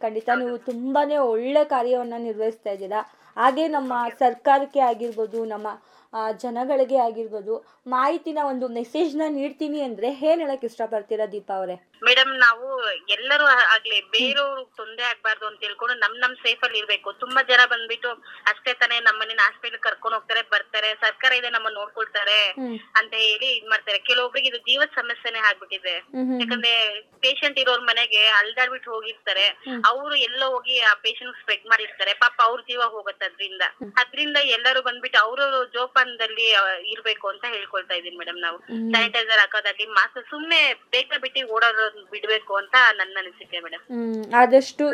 ಖಂಡಿತ 0.05 0.29
ನೀವು 0.43 0.57
ತುಂಬಾ 0.71 1.03
ಒಳ್ಳೆ 1.33 1.63
ಕಾರ್ಯವನ್ನು 1.75 2.19
ನಿರ್ವಹಿಸ್ತಾ 2.29 2.73
ಇದ್ದೀರಾ. 2.77 3.01
ಹಾಗೆ 3.41 3.65
ನಮ್ಮ 3.77 3.93
ಸರ್ಕಾರಕ್ಕೆ 4.23 4.81
ಆಗಿರ್ಬೋದು, 4.91 5.39
ನಮ್ಮ 5.55 5.69
ಜನಗಳಿಗೆ 6.45 6.99
ಆಗಿರ್ಬೋದು, 7.09 7.55
ಮಾಹಿತಿನ 7.97 8.39
ಒಂದು 8.53 8.67
ಮೆಸೇಜ್ನ 8.79 9.27
ನೀಡ್ತೀನಿ 9.39 9.81
ಅಂದರೆ 9.89 10.09
ಏನು 10.31 10.41
ಹೇಳೋಕ್ಕೆ 10.45 10.69
ಇಷ್ಟಪಡ್ತೀರಾ 10.71 11.27
ದೀಪಾ 11.35 11.55
ಅವರೇ? 11.61 11.77
ಮೇಡಮ್ 12.03 12.33
ನಾವು 12.39 12.67
ಎಲ್ಲರೂ 13.15 13.47
ಆಗ್ಲಿ 13.75 13.99
ಬೇರೆಯವ್ರು 14.15 14.63
ತೊಂದರೆ 14.79 15.05
ಆಗ್ಬಾರ್ದು 15.11 15.45
ಅಂತ 15.49 15.61
ಹೇಳ್ಕೊಂಡು 15.67 15.95
ನಮ್ 16.03 16.17
ನಮ್ 16.23 16.35
ಸೇಫ್ 16.45 16.63
ಅಲ್ಲಿ 16.67 16.79
ಇರ್ಬೇಕು. 16.79 17.09
ತುಂಬಾ 17.23 17.41
ಜನ 17.51 17.61
ಬಂದ್ಬಿಟ್ಟು 17.73 18.11
ಅಷ್ಟೇ 18.51 18.73
ತಾನೇ 18.75 18.97
ನಮ್ಮನ್ನ 19.01 19.43
ಹಾಸ್ಪಿಟಲ್ 19.47 19.83
ಕರ್ಕೊಂಡು 19.87 20.17
ಹೋಗ್ತಾರೆ 20.17 20.43
ಬರ್ತಾರೆ 20.55 20.91
ಸರ್ಕಾರ 21.05 21.33
ಇದೆ 21.41 21.51
ನಮ್ಮ 21.57 21.69
ನೋಡ್ಕೊಳ್ತಾರೆ 21.79 22.39
ಅಂತ 23.01 23.13
ಹೇಳಿ 23.27 23.49
ಇದ್ 23.59 23.69
ಮಾಡ್ತಾರೆ. 23.73 23.99
ಕೆಲವೊಬ್ರಿಗೆ 24.09 24.49
ಇದು 24.53 24.61
ಜೀವದ 24.69 24.91
ಸಮಸ್ಯೆನೆ 25.01 25.41
ಆಗ್ಬಿಟ್ಟಿದೆ. 25.49 25.95
ಯಾಕಂದ್ರೆ 26.43 26.73
ಪೇಷಂಟ್ 27.25 27.61
ಇರೋರ್ 27.65 27.85
ಮನೆಗೆ 27.91 28.23
ಅಲ್ದಾಡ್ಬಿಟ್ಟು 28.41 28.91
ಹೋಗಿರ್ತಾರೆ. 28.97 29.47
ಅವ್ರು 29.93 30.15
ಎಲ್ಲೋ 30.29 30.49
ಹೋಗಿ 30.55 30.77
ಆ 30.91 30.95
ಪೇಷಂಟ್ 31.05 31.39
ಸ್ಪ್ರೆಡ್ 31.41 31.67
ಮಾಡಿರ್ತಾರೆ. 31.73 32.15
ಪಾಪ 32.25 32.37
ಅವ್ರ 32.49 32.61
ಜೀವ 32.71 32.83
ಹೋಗತ್ತೆ 32.97 33.27
ಅದ್ರಿಂದ 33.31 33.63
ಅದ್ರಿಂದ 34.03 34.39
ಎಲ್ಲರೂ 34.57 34.83
ಬಂದ್ಬಿಟ್ಟು 34.89 35.19
ಅವ್ರವ್ರ 35.25 35.61
ಜೋಪಾನದಲ್ಲಿ 35.77 36.49
ಇರ್ಬೇಕು 36.95 37.27
ಅಂತ 37.29 37.45
ಹೇಳ್ಕೊಳ್ತಾ 37.55 37.95
ಇದೀನಿ 38.01 38.19
ಮೇಡಮ್ 38.23 38.41
ನಾವು. 38.47 38.59
ಸ್ಯಾನಿಟೈಸರ್ 38.93 39.43
ಹಾಕೋದಾಗ್ಲಿ 39.45 39.89
ಮಾಸ್ಕ್ 39.99 40.21
ಸುಮ್ನೆ 40.33 40.61
ಬೇಕಾ 40.95 41.17
ಬಿಟ್ಟು 41.25 41.47
ಓಡೋದು 41.57 41.87
ಬಿಡ್ಬೇಕು 42.11 42.55
ಅಂತ 42.55 42.75
ನನ್ನ 42.97 43.17
ಅನಿಸಿಕೆ 43.19 43.61
ಮೇಡಮ್. 43.61 43.85
ಆದಷ್ಟು 44.35 44.87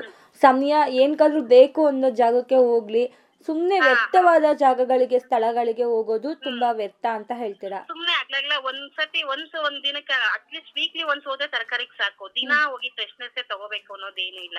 ಸಮಯ 0.43 0.75
ಏನ್ಕಾದ್ರೂ 0.95 1.41
ಬೇಕು 1.41 1.87
ಅನ್ನೋ 1.87 2.11
ಜಾಗಕ್ಕೆ 2.11 2.55
ಹೋಗ್ಲಿ. 2.55 3.05
ಸುಮ್ನೆ 3.49 3.81
ವ್ಯರ್ಥವಾದ 3.81 4.45
ಜಾಗಗಳಿಗೆ 4.53 5.19
ಸ್ಥಳಗಳಿಗೆ 5.19 5.83
ಹೋಗೋದು 5.83 6.35
ತುಂಬಾ 6.35 6.71
ವ್ಯರ್ಥ 6.71 7.07
ಅಂತ 7.13 7.33
ಹೇಳ್ತೀರಾ? 7.37 7.79
ಸುಮ್ನೆ 7.81 8.13
ಆಗ್ಲಾಗ್ಲ 8.13 8.53
ಒಂದ್ಸತಿ 8.65 9.23
ಒಂದ್ಸ 9.23 9.55
ಒಂದ್ 9.65 9.85
ದಿನಕ್ಕೆ 9.85 10.13
ಅಟ್ಲೀಸ್ಟ್ 10.13 10.73
ವೀಕ್ಲಿ 10.75 11.03
ಒಂದ್ಸ 11.03 11.25
ಹೋದ್ರೆ 11.29 11.49
ತರಕಾರಿಗೆ 11.49 11.97
ಸಾಕು. 11.99 12.29
ದಿನ 12.29 12.53
ಹೋಗಿ 12.67 12.89
ಫ್ರೆಶ್ನೆಸ್ 12.89 13.49
ತಗೋಬೇಕು 13.49 13.95
ಅನ್ನೋದೇನು 13.95 14.43
ಇಲ್ಲ. 14.43 14.59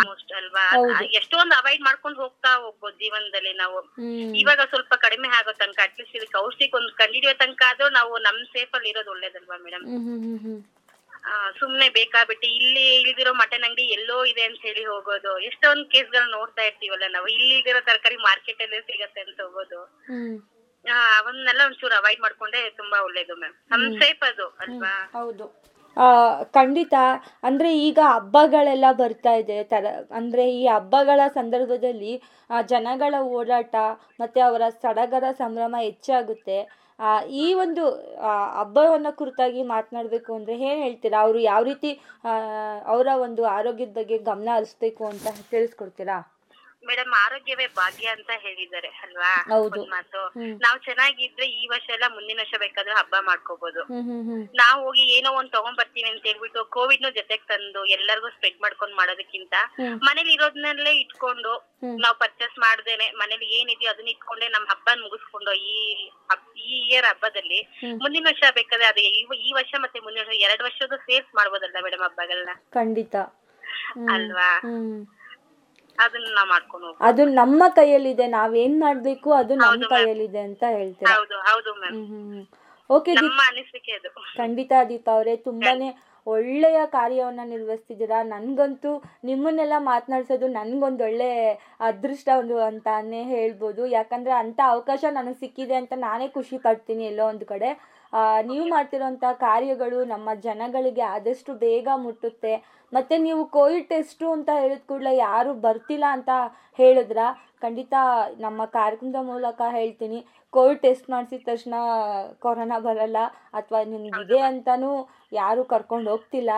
ಆಲ್ಮೋಸ್ಟ್ 0.00 0.32
ಅಲ್ವಾ? 0.32 0.64
ಎಷ್ಟೊಂದು 1.12 1.54
ಅವಾಯ್ಡ್ 1.54 1.82
ಮಾಡ್ಕೊಂಡು 1.82 2.20
ಹೋಗ್ತಾ 2.20 2.52
ಹೋಗ್ಬೋದು 2.56 2.96
ಜೀವನದಲ್ಲಿ 2.98 3.52
ನಾವು. 3.52 3.80
ಇವಾಗ 4.34 4.60
ಸ್ವಲ್ಪ 4.68 4.94
ಕಡಿಮೆ 4.94 5.28
ಆಗೋ 5.28 5.52
ತನಕ 5.52 5.80
ಅಟ್ಲೀಸ್ಟ್ 5.82 6.16
ಇದಕ್ಕೆ 6.16 6.38
ಔಷಧಿ 6.38 6.70
ಒಂದ್ 6.72 6.92
ಕಂಡಿಡಿಯೋ 6.92 7.32
ತನಕ 7.34 7.62
ಆದ್ರೂ 7.66 7.88
ನಾವು 7.90 8.18
ನಮ್ 8.18 8.44
ಸೇಫ್ 8.46 8.74
ಅಲ್ಲಿ 8.74 8.90
ಇರೋದು 8.90 9.10
ಒಳ್ಳೇದಲ್ವಾ 9.10 9.56
ಮೇಡಮ್? 9.56 9.84
ಸುಮ್ನೆ 11.58 11.88
ಬೇಕಾಬಿಟ್ಟು 11.88 12.46
ಇಲ್ಲಿ 12.46 12.84
ಇಲ್ದಿರೋ 12.96 13.32
ಮಟನ್ 13.32 13.64
ಅಂಗಡಿ 13.64 13.84
ಎಲ್ಲೋ 13.92 14.24
ಇದೆ 14.24 14.42
ಅಂತ 14.42 14.60
ಹೇಳಿ 14.62 14.84
ಹೋಗೋದು. 14.84 15.32
ಎಷ್ಟೊಂದ್ 15.40 15.84
ಕೇಸ್ಗಳು 15.90 16.26
ನೋಡ್ತಾ 16.30 16.62
ಇರ್ತೀವಲ್ಲ 16.62 17.06
ನಾವು. 17.08 17.26
ಇಲ್ಲಿ 17.26 17.54
ಇಲ್ದಿರೋ 17.54 17.80
ತರಕಾರಿ 17.80 18.16
ಮಾರ್ಕೆಟ್ 18.22 18.62
ಅಲ್ಲೇ 18.62 18.80
ಸಿಗತ್ತೆ 18.80 19.20
ಅಂತ 19.20 19.40
ಹೋಗೋದು. 19.40 19.80
ಅವನ್ನೆಲ್ಲ 21.16 21.60
ಒಂಚೂರು 21.64 21.94
ಅವಾಯ್ಡ್ 21.94 22.20
ಮಾಡ್ಕೊಂಡೆ 22.20 22.70
ತುಂಬಾ 22.70 22.98
ಒಳ್ಳೇದು 23.00 23.36
ಮ್ಯಾಮ್ 23.36 23.54
ನಮ್ 23.70 23.84
ಸೇಫ್ 24.00 24.22
ಅದು 24.24 24.46
ಅಲ್ವಾ? 24.60 24.94
ಹೌದು. 25.12 25.46
ಖಂಡಿತ. 26.56 26.94
ಅಂದರೆ 27.48 27.70
ಈಗ 27.88 27.98
ಹಬ್ಬಗಳೆಲ್ಲ 28.14 28.86
ಬರ್ತಾ 29.02 29.32
ಇದೆ. 29.42 29.58
ತರ, 29.72 29.84
ಅಂದರೆ 30.18 30.44
ಈ 30.60 30.62
ಹಬ್ಬಗಳ 30.76 31.20
ಸಂದರ್ಭದಲ್ಲಿ 31.38 32.12
ಜನಗಳ 32.72 33.14
ಓಡಾಟ 33.38 33.74
ಮತ್ತು 34.22 34.40
ಅವರ 34.48 34.62
ಸಡಗರ 34.84 35.24
ಸಂಭ್ರಮ 35.42 35.74
ಹೆಚ್ಚಾಗುತ್ತೆ. 35.88 36.58
ಈ 37.44 37.46
ಒಂದು 37.64 37.84
ಹಬ್ಬವನ್ನು 38.60 39.10
ಕುರಿತಾಗಿ 39.20 39.62
ಮಾತನಾಡಬೇಕು 39.74 40.30
ಅಂದರೆ 40.38 40.54
ಏನು 40.68 40.80
ಹೇಳ್ತೀರಾ? 40.86 41.18
ಅವರು 41.26 41.38
ಯಾವ 41.50 41.62
ರೀತಿ 41.70 41.90
ಅವರ 42.92 43.08
ಒಂದು 43.26 43.42
ಆರೋಗ್ಯದ 43.56 43.92
ಬಗ್ಗೆ 44.00 44.18
ಗಮನ 44.30 44.48
ಹರಿಸ್ಬೇಕು 44.58 45.02
ಅಂತ 45.12 45.26
ತಿಳಿಸ್ಕೊಡ್ತೀರಾ? 45.54 46.18
ಮೇಡಮ್ 46.86 47.12
ಆರೋಗ್ಯವೇ 47.18 47.66
ಭಾಗ್ಯ 47.76 48.06
ಅಂತ 48.14 48.30
ಹೇಳಿದ್ದಾರೆ 48.42 48.88
ಅಲ್ವಾ 49.04 49.30
ಹೌದು. 49.50 49.76
ಒಂದ್ 49.76 49.90
ಮಾತು 49.92 50.20
ಹ್ಮ್. 50.34 50.54
ನಾವ್ 50.62 50.78
ಚೆನ್ನಾಗಿದ್ರೆ 50.84 51.46
ಈ 51.54 51.64
ವರ್ಷ 51.70 51.86
ಎಲ್ಲ 51.94 52.06
ಮುಂದಿನ 52.14 52.38
ವರ್ಷ 52.42 52.56
ಬೇಕಾದ್ರೆ 52.62 52.94
ಹಬ್ಬ 52.96 53.14
ಮಾಡ್ಕೋಬಹುದು 53.26 53.82
ಹ್ಮ್ 53.88 54.04
ಹ್ಮ್ 54.08 54.22
ಹ್ಮ್ 54.28 54.42
ನಾವ್ 54.60 54.78
ಹೋಗಿ 54.84 55.04
ಏನೋ 55.14 55.30
ಒಂದ್ 55.38 55.52
ತಗೊಂಡ್ 55.52 55.78
ಬರ್ತೀವಿ 55.80 56.08
ಅಂತ 56.10 56.24
ಹೇಳ್ಬಿಟ್ಟು 56.30 56.62
ಕೋವಿಡ್ 56.74 57.02
ನು 57.02 57.10
ಜೊತೆಗ್ 57.16 57.44
ತಂದು 57.50 57.62
ಎಲ್ಲರಿಗೂ 57.94 58.30
ಸ್ಪ್ರೆಡ್ 58.34 58.58
ಮಾಡ್ಕೊಂಡ್ 58.62 58.96
ಮಾಡೋದಕ್ಕಿಂತ 58.96 59.54
ಹ್ಮ್. 59.76 59.96
ಮನೇಲಿ 60.06 60.32
ಇರೋದ್ನಲ್ಲೇ 60.34 60.94
ಇಟ್ಕೊಂಡು 61.00 61.54
ಹ್ಮ್. 61.82 61.96
ನಾವ್ 62.02 62.16
ಪರ್ಚೇಸ್ 62.20 62.56
ಮಾಡ್ದೇನೆ 62.62 62.82
ಮನೇಲಿ 63.20 63.48
ಏನಿದೆಯೋ 63.56 63.90
ಅದನ್ನ 63.90 64.10
ಇಟ್ಕೊಂಡೆ 64.14 64.48
ನಮ್ 64.52 64.66
ಹಬ್ಬ 64.70 64.88
ಮುಗಿಸ್ಕೊಂಡು 65.02 65.52
ಈ 65.66 65.76
ಹಬ್- 66.30 66.40
ಈ 66.66 66.76
ಇಯರ್ 66.86 67.08
ಹಬ್ಬದಲ್ಲಿ 67.08 67.60
ಹ್ಮ್. 67.78 67.96
ಮುಂದಿನ 68.02 68.24
ವರ್ಷ 68.28 68.44
ಬೇಕಾದ್ರೆ 68.54 68.86
ಅದು 68.86 69.00
ಈ- 69.10 69.26
ಈ 69.42 69.52
ವರ್ಷ 69.54 69.74
ಮತ್ತೆ 69.82 70.00
ಮುಂದಿನ 70.00 70.22
ವರ್ಷ 70.24 70.36
ಎರಡ್ 70.44 70.64
ವರ್ಷದ 70.64 70.96
ಸೇರ್ಸ್ 71.04 71.32
ಮಾಡ್ಬೋದಲ್ಲ 71.34 71.76
ಮೇಡಮ್ 71.84 72.04
ಹಬ್ಬಗಳನ್ನ 72.04 72.54
ಖಂಡಿತ 72.74 73.14
ಹ್ಮ್. 73.92 74.08
ಅಲ್ವಾ 74.12 74.48
ಹ್ಮ್ 74.62 74.94
ಅದನ್ನ 74.94 75.02
ನಾವ್ 75.04 75.12
ಮಾಡ್ಕೊಂಡು 75.34 75.72
ಹೋಗ್ಬೋದು 75.72 75.83
ಅದು 77.08 77.24
ನಮ್ಮ 77.40 77.62
ಕೈಯಲ್ಲಿದೆ 77.78 78.26
ನಾವೇನ್ 78.38 78.76
ಮಾಡ್ಬೇಕು 78.84 79.30
ಅದು 79.40 79.54
ನಮ್ಮ 79.64 79.90
ಕೈಯಲ್ಲಿದೆ 79.94 80.42
ಅಂತ 80.48 80.64
ಹೇಳ್ತೀರಾ? 80.78 81.14
ಓಕೆ 82.90 83.12
ಖಂಡಿತ 84.40 84.72
ದೀಪಾ 84.88 85.12
ಅವರೇ 85.18 85.36
ತುಂಬಾನೇ 85.48 85.88
ಒಳ್ಳೆಯ 86.26 86.80
ಕಾರ್ಯವನ್ನ 86.96 87.42
ನಿರ್ವಹಿಸ್ತಿದ್ದೀರಾ? 87.44 88.18
ನನ್ಗಂತೂ 88.34 88.90
ನಿಮ್ಮನ್ನೆಲ್ಲ 89.28 89.78
ಮಾತನಾಡ್ಸೋದು 89.88 90.46
ನನ್ಗೊಂದು 90.58 91.02
ಒಳ್ಳೆ 91.08 91.30
ಅದೃಷ್ಟ 91.88 92.28
ಒಂದು 92.42 92.56
ಅಂತಾನೆ 92.68 93.20
ಹೇಳ್ಬೋದು. 93.32 93.82
ಯಾಕಂದ್ರೆ 93.96 94.34
ಅಂತ 94.42 94.60
ಅವಕಾಶ 94.74 95.04
ನನಗೆ 95.18 95.38
ಸಿಕ್ಕಿದೆ 95.42 95.76
ಅಂತ 95.80 95.92
ನಾನೇ 96.06 96.28
ಖುಷಿ 96.28 96.58
ಪಡ್ತೀನಿ 96.66 97.04
ಎಲ್ಲೋ 97.12 97.26
ಒಂದು 97.32 97.46
ಕಡೆ. 97.52 97.70
ನೀವು 98.50 98.64
ಮಾಡ್ತಿರೋಂಥ 98.74 99.24
ಕಾರ್ಯಗಳು 99.46 99.98
ನಮ್ಮ 100.14 100.28
ಜನಗಳಿಗೆ 100.46 101.04
ಆದಷ್ಟು 101.16 101.52
ಬೇಗ 101.66 101.88
ಮುಟ್ಟುತ್ತೆ. 102.04 102.52
ಮತ್ತೆ 102.94 103.14
ನೀವು 103.26 103.42
ಕೋವಿಡ್ 103.56 103.86
ಟೆಸ್ಟು 103.92 104.26
ಅಂತ 104.36 104.50
ಹೇಳಿದ 104.60 104.82
ಕೂಡಲೇ 104.90 105.12
ಯಾರು 105.26 105.50
ಬರ್ತಿಲ್ಲ 105.66 106.06
ಅಂತ 106.16 106.30
ಹೇಳಿದ್ರ, 106.80 107.18
ಖಂಡಿತ 107.64 107.94
ನಮ್ಮ 108.44 108.60
ಕಾರ್ಯಕ್ರಮದ 108.78 109.20
ಮೂಲಕ 109.30 109.60
ಹೇಳ್ತೀನಿ. 109.78 110.18
ಕೋವಿಡ್ 110.56 110.80
ಟೆಸ್ಟ್ 110.84 111.06
ಮಾಡಿಸಿದ 111.14 111.44
ತಕ್ಷಣ 111.50 111.74
ಕೊರೋನಾ 112.44 112.78
ಬರಲ್ಲ, 112.88 113.18
ಅಥವಾ 113.58 113.80
ನಿಮ್ಗಿದೆ 113.92 114.40
ಅಂತಾನೂ 114.50 114.90
ಯಾರು 115.42 115.62
ಕರ್ಕೊಂಡು 115.72 116.08
ಹೋಗ್ತಿಲ್ಲ. 116.12 116.50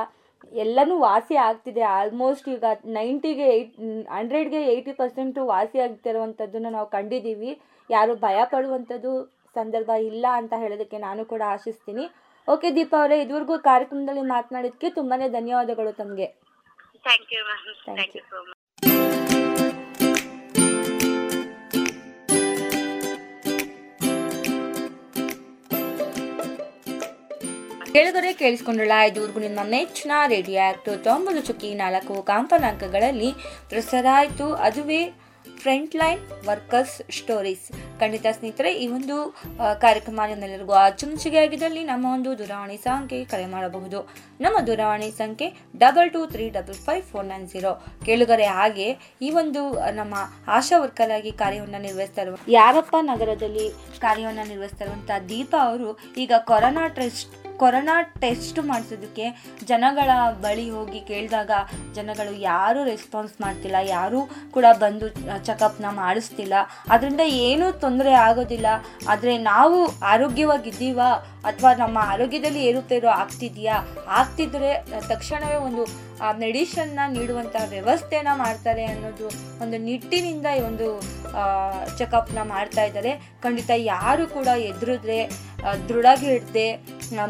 ಎಲ್ಲನೂ 0.64 0.94
ವಾಸಿ 1.06 1.36
ಆಗ್ತಿದೆ. 1.46 1.84
ಆಲ್ಮೋಸ್ಟ್ 1.98 2.48
ಈಗ 2.56 2.64
ನೈಂಟಿಗೆ 2.96 3.46
ಏಯ್ಟ್ 3.54 3.78
ಹಂಡ್ರೆಡ್ಗೆ 4.16 4.60
ಏಯ್ಟಿ 4.72 4.92
ಪರ್ಸೆಂಟು 5.00 5.40
ವಾಸಿ 5.54 5.78
ಆಗ್ತಿರುವಂಥದ್ದನ್ನು 5.86 6.70
ನಾವು 6.76 6.88
ಕಂಡಿದ್ದೀವಿ. 6.96 7.52
ಯಾರು 7.90 8.12
ಭಯ 8.26 8.38
ಪಡುವಂಥದ್ದು 8.52 9.12
ಸಂದರ್ಭ 9.58 9.90
ಇಲ್ಲ 10.10 10.26
ಅಂತ 10.40 10.54
ಹೇಳೋದಕ್ಕೆ 10.62 10.98
ನಾನು 11.06 11.22
ಕೂಡ 11.32 11.42
ಆಶಿಸ್ತೀನಿ. 11.56 12.04
ಓಕೆ 12.48 12.68
ದೀಪಾ 12.76 12.96
ಅವರೇ 13.02 13.16
ಇದುವರೆಗೂ 13.22 13.54
ಕಾರ್ಯಕ್ರಮದಲ್ಲಿ 13.68 14.24
ಮಾತನಾಡಿದಕ್ಕೆ 14.34 14.88
ತುಂಬಾನೇ 14.98 15.26
ಧನ್ಯವಾದಗಳು 15.36 15.92
ತಮಗೆ. 16.00 16.26
Thank 17.06 17.32
you 17.34 17.40
ma'am 17.48 17.64
thank 17.96 18.14
you 18.18 18.22
so 18.30 18.38
much 18.42 18.54
ಕೆಳಗಡೆ 27.96 28.30
ಕೇಳಿಸ್ಕೊಂಡ್ರಲ್ಲ 28.40 28.96
ಇದುವರೆಗೂ 29.08 29.40
ನಿಮ್ಮ 29.44 29.60
ಮೆಚ್ಚಿನ 29.74 30.12
ರೇಡಿಯೋ 30.32 30.58
ಆ್ಯಕ್ಟು 30.64 30.92
ತೊಂಬತ್ತು 31.06 31.42
ಚುಕ್ಕಿ 31.48 31.70
ನಾಲ್ಕು 31.82 32.14
ಕಾಂಪನಾಂಕಗಳಲ್ಲಿ 32.32 33.30
ಪ್ರಸಾರ 33.70 34.06
ಆಯಿತು. 34.20 34.48
ಅದುವೇ 34.66 35.02
ಫ್ರಂಟ್ 35.62 35.96
ಲೈನ್ 36.02 36.22
ವರ್ಕರ್ಸ್ 36.48 36.96
ಸ್ಟೋರೀಸ್ 37.18 37.66
ಖಂಡಿತ 38.00 38.26
ಸ್ನೇಹಿತರೆ, 38.36 38.70
ಈ 38.82 38.86
ಒಂದು 38.96 39.16
ಕಾರ್ಯಕ್ರಮ 39.84 40.20
ನಿಮ್ಮೆಲ್ಲರಿಗೂ 40.30 40.74
ಅಚ್ಚುಮೆಚ್ಚುಗೆ 40.86 41.38
ಆಗಿದ್ದಲ್ಲಿ 41.44 41.82
ನಮ್ಮ 41.90 42.06
ಒಂದು 42.16 42.30
ದೂರವಾಣಿ 42.40 42.76
ಸಂಖ್ಯೆ 42.86 43.20
ಕರೆ 43.32 43.46
ಮಾಡಬಹುದು. 43.54 44.00
ನಮ್ಮ 44.44 44.56
ದೂರವಾಣಿ 44.68 45.08
ಸಂಖ್ಯೆ 45.22 45.48
double 45.84 46.10
two 46.16 46.22
three 46.34 46.46
double 46.58 46.80
five 46.86 47.04
four 47.12 47.26
nine 47.32 47.46
zero 47.54 47.72
ಕೇಳುಗರೆ, 48.08 48.48
ಹಾಗೆ 48.58 48.88
ಈ 49.26 49.30
ಒಂದು 49.42 49.62
ನಮ್ಮ 50.00 50.14
ಆಶಾ 50.58 50.78
ವರ್ಕರ್ 50.84 51.14
ಆಗಿ 51.18 51.32
ಕಾರ್ಯವನ್ನು 51.42 51.80
ನಿರ್ವಹಿಸ್ತಾ 51.86 52.22
ಇರುವ 52.26 52.38
ಯಾರಪ್ಪ 52.58 52.96
ನಗರದಲ್ಲಿ 53.12 53.66
ಕಾರ್ಯವನ್ನು 54.06 54.46
ನಿರ್ವಹಿಸ್ತಾ 54.52 54.84
ಇರುವಂತಹ 54.86 55.20
ದೀಪಾ 55.32 55.60
ಅವರು, 55.70 55.90
ಈಗ 56.24 56.32
ಕೊರೋನಾ 56.52 56.86
ಟೆಸ್ಟ್ 57.00 57.34
ಕೊರೋನಾ 57.60 57.94
ಟೆಸ್ಟ್ 58.22 58.58
ಮಾಡಿಸೋದಕ್ಕೆ 58.70 59.26
ಜನಗಳ 59.70 60.10
ಬಳಿ 60.44 60.66
ಹೋಗಿ 60.76 61.00
ಕೇಳಿದಾಗ 61.10 61.50
ಜನಗಳು 61.96 62.32
ಯಾರೂ 62.50 62.80
ರೆಸ್ಪಾನ್ಸ್ 62.92 63.34
ಮಾಡ್ತಿಲ್ಲ, 63.44 63.78
ಯಾರೂ 63.96 64.20
ಕೂಡ 64.56 64.66
ಬಂದು 64.84 65.06
ಚೆಕಪ್ನ 65.48 65.90
ಮಾಡಿಸ್ತಿಲ್ಲ. 66.02 66.54
ಅದರಿಂದ 66.94 67.22
ಏನೂ 67.46 67.68
ತೊಂದರೆ 67.84 68.12
ಆಗೋದಿಲ್ಲ. 68.26 68.66
ಆದರೆ 69.12 69.34
ನಾವು 69.52 69.78
ಆರೋಗ್ಯವಾಗಿದ್ದೀವ 70.12 71.00
ಅಥವಾ 71.50 71.70
ನಮ್ಮ 71.82 71.98
ಆರೋಗ್ಯದಲ್ಲಿ 72.12 72.60
ಏರುಪೇರು 72.68 73.08
ಆಗ್ತಿದೆಯಾ 73.20 73.76
ಆಗ್ತಿದ್ರೆ 74.20 74.70
ತಕ್ಷಣವೇ 75.10 75.58
ಒಂದು 75.68 75.82
ಮೆಡಿಷನ್ನ 76.42 77.00
ನೀಡುವಂಥ 77.16 77.56
ವ್ಯವಸ್ಥೆನ 77.72 78.28
ಮಾಡ್ತಾರೆ 78.42 78.84
ಅನ್ನೋದು 78.92 79.26
ಒಂದು 79.64 79.76
ನಿಟ್ಟಿನಿಂದ 79.88 80.46
ಈ 80.58 80.62
ಒಂದು 80.68 80.86
ಚೆಕಪ್ನ 81.98 82.40
ಮಾಡ್ತಾ 82.54 82.82
ಇದ್ದಾರೆ. 82.88 83.12
ಖಂಡಿತ 83.44 83.72
ಯಾರು 83.94 84.24
ಕೂಡ 84.36 84.48
ಎದುರಿದ್ರೆ 84.70 85.18
ದೃಢಗಿಡದೆ 85.88 86.68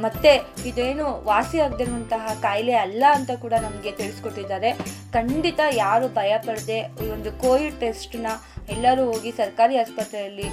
ಮತ್ತೆ 0.04 0.32
ಇದೇನು 0.68 1.06
ವಾಸಿ 1.30 1.56
ಆಗದಿರುವಂತಹ 1.64 2.32
ಕಾಯಿಲೆ 2.44 2.74
ಅಲ್ಲ 2.84 3.04
ಅಂತ 3.16 3.32
ಕೂಡ 3.44 3.54
ನಮಗೆ 3.64 3.90
ತಿಳಿಸ್ಕೊಟ್ಟಿದ್ದಾರೆ. 3.98 4.70
ಖಂಡಿತ 5.16 5.60
ಯಾರು 5.84 6.06
ಭಯ 6.18 6.32
ಪಡದೆ, 6.46 6.78
ಈ 7.04 7.06
ಒಂದು 7.16 7.30
ಕೋವಿಡ್ 7.42 7.76
ಟೆಸ್ಟ್ನ 7.82 8.28
ಎಲ್ಲರೂ 8.74 9.02
ಹೋಗಿ 9.10 9.30
ಸರ್ಕಾರಿ 9.40 9.74
ಆಸ್ಪತ್ರೆಯಲ್ಲಿ 9.82 10.46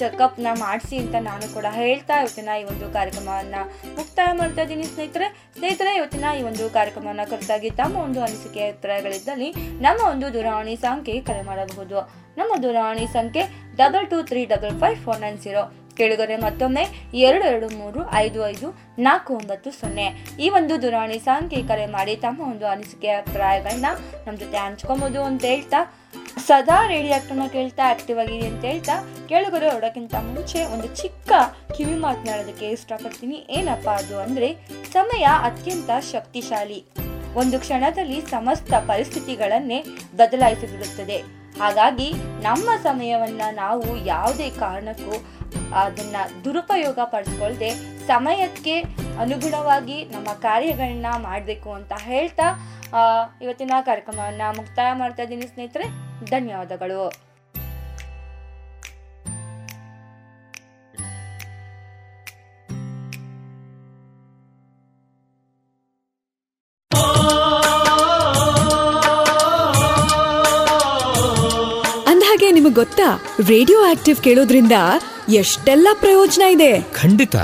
ಚೆಕಪ್ನ 0.00 0.48
ಮಾಡಿಸಿ 0.64 0.96
ಅಂತ 1.02 1.16
ನಾನು 1.30 1.46
ಕೂಡ 1.56 1.66
ಹೇಳ್ತಾ 1.80 2.16
ಇವತ್ತಿನ 2.22 2.50
ಈ 2.60 2.64
ಒಂದು 2.72 2.86
ಕಾರ್ಯಕ್ರಮವನ್ನು 2.96 3.62
ಮುಕ್ತಾಯ 3.98 4.30
ಮಾಡ್ತಾ 4.40 4.62
ಇದ್ದೀನಿ. 4.66 4.86
ಸ್ನೇಹಿತರೆ 4.92 5.28
ಸ್ನೇಹಿತರೆ, 5.58 5.92
ಇವತ್ತಿನ 6.00 6.26
ಈ 6.38 6.42
ಒಂದು 6.50 6.64
ಕಾರ್ಯಕ್ರಮವನ್ನು 6.78 7.26
ಕುರಿತಾಗಿ 7.32 7.70
ತಮ್ಮ 7.82 7.96
ಒಂದು 8.06 8.22
ಅನಿಸಿಕೆ, 8.28 8.62
ಅಭಿಪ್ರಾಯಗಳಿದ್ದಲ್ಲಿ 8.70 9.50
ನಮ್ಮ 9.86 10.00
ಒಂದು 10.12 10.28
ದೂರವಾಣಿ 10.36 10.76
ಸಂಖ್ಯೆ 10.86 11.18
ಕರೆ 11.30 11.44
ಮಾಡಬಹುದು. 11.50 12.00
ನಮ್ಮ 12.40 12.52
ದೂರವಾಣಿ 12.64 13.06
ಸಂಖ್ಯೆ 13.18 13.44
double 13.82 14.08
two 14.14 14.18
three 14.30 14.42
double 14.54 14.76
five 14.82 14.98
four 15.06 15.22
nine 15.26 15.38
zero 15.46 15.62
ಕೇಳುಗರೆ 16.00 16.36
ಮತ್ತೊಮ್ಮೆ 16.36 16.84
ಎರಡು 17.14 17.44
ಎರಡು 17.44 17.68
ಮೂರು 17.78 18.00
ಐದು 18.14 18.48
ಐದು 18.48 18.68
ನಾಲ್ಕು 18.98 19.30
ಒಂಬತ್ತು 19.34 19.70
ಸೊನ್ನೆ. 19.70 20.06
ಈ 20.40 20.48
ಒಂದು 20.48 20.82
ದೂರವಾಣಿ 20.82 21.18
ಸಂಖ್ಯೆ 21.18 21.62
ಕರೆ 21.62 21.86
ಮಾಡಿ 21.86 22.16
ತಮ್ಮ 22.16 22.40
ಒಂದು 22.52 22.66
ಅನಿಸಿಕೆ 22.66 23.08
ಅಭಿಪ್ರಾಯಗಳನ್ನ 23.08 23.88
ನಮ್ಮ 24.26 24.36
ಜೊತೆ 24.38 24.56
ಹಂಚ್ಕೊಬೋದು 24.56 25.22
ಅಂತ 25.22 25.44
ಹೇಳ್ತಾ, 25.44 25.80
ಸದಾ 26.46 26.86
ರೇಡಿಯೋ 26.86 27.14
ಆಕ್ಟನ್ನ 27.14 27.46
ಕೇಳ್ತಾ 27.52 27.90
ಆಕ್ಟಿವ್ 27.90 28.18
ಆಗಿದೆ 28.18 28.46
ಅಂತ 28.48 28.64
ಹೇಳ್ತಾ, 28.64 28.94
ಕೇಳುಗರೆ 29.28 29.68
ಹೊರಡೋಕ್ಕಿಂತ 29.70 30.14
ಮುಂಚೆ 30.14 30.60
ಒಂದು 30.74 30.88
ಚಿಕ್ಕ 31.02 31.32
ಕಿವಿ 31.76 31.94
ಮಾತನಾಡೋದಕ್ಕೆ 31.94 32.68
ಇಷ್ಟಪಡ್ತೀನಿ. 32.70 33.46
ಏನಪ್ಪ 33.50 33.88
ಅದು 33.88 34.16
ಅಂದರೆ, 34.20 34.48
ಸಮಯ 34.92 35.26
ಅತ್ಯಂತ 35.42 35.90
ಶಕ್ತಿಶಾಲಿ. 36.12 36.80
ಒಂದು 37.34 37.58
ಕ್ಷಣದಲ್ಲಿ 37.60 38.20
ಸಮಸ್ತ 38.20 38.72
ಪರಿಸ್ಥಿತಿಗಳನ್ನೇ 38.74 39.80
ಬದಲಾಯಿಸಿಬಿಡುತ್ತದೆ. 40.16 41.39
ಹಾಗಾಗಿ 41.58 42.12
ನಮ್ಮ 42.42 42.70
ಸಮಯವನ್ನು 42.82 43.54
ನಾವು 43.54 43.96
ಯಾವುದೇ 44.06 44.50
ಕಾರಣಕ್ಕೂ 44.50 45.16
ಅದನ್ನ 45.74 46.16
ದುರುಪಯೋಗ 46.44 46.98
ಪಡಿಸ್ಕೊಳ್ದೆ 47.04 47.70
ಸಮಯಕ್ಕೆ 48.06 48.80
ಅನುಗುಣವಾಗಿ 49.18 50.04
ನಮ್ಮ 50.04 50.28
ಕಾರ್ಯಗಳನ್ನ 50.32 51.06
ಮಾಡಬೇಕು 51.18 51.70
ಅಂತ 51.72 51.92
ಹೇಳ್ತಾ 52.00 52.46
ಇವತ್ತಿನ 53.42 53.72
ಕಾರ್ಯಕ್ರಮವನ್ನು 53.80 54.56
ಮುಕ್ತಾಯ 54.56 54.92
ಮಾಡ್ತಾ 54.92 55.22
ಇದ್ದೀನಿ 55.22 55.46
ಸ್ನೇಹಿತರೆ. 55.46 55.84
ಧನ್ಯವಾದಗಳು. 56.30 57.29
ನಿಮಗೆ 72.60 72.74
ಗೊತ್ತಾ? 72.74 73.22
ರೇಡಿಯೋ 73.48 73.84
ಆಕ್ಟಿವ್ 73.84 74.16
ಕೇಳೋದ್ರಿಂದ 74.16 74.72
ಎಷ್ಟೆಲ್ಲ 75.28 75.88
ಪ್ರಯೋಜನ 76.00 76.42
ಇದೆ? 76.42 76.80
ಖಂಡಿತ. 76.80 77.36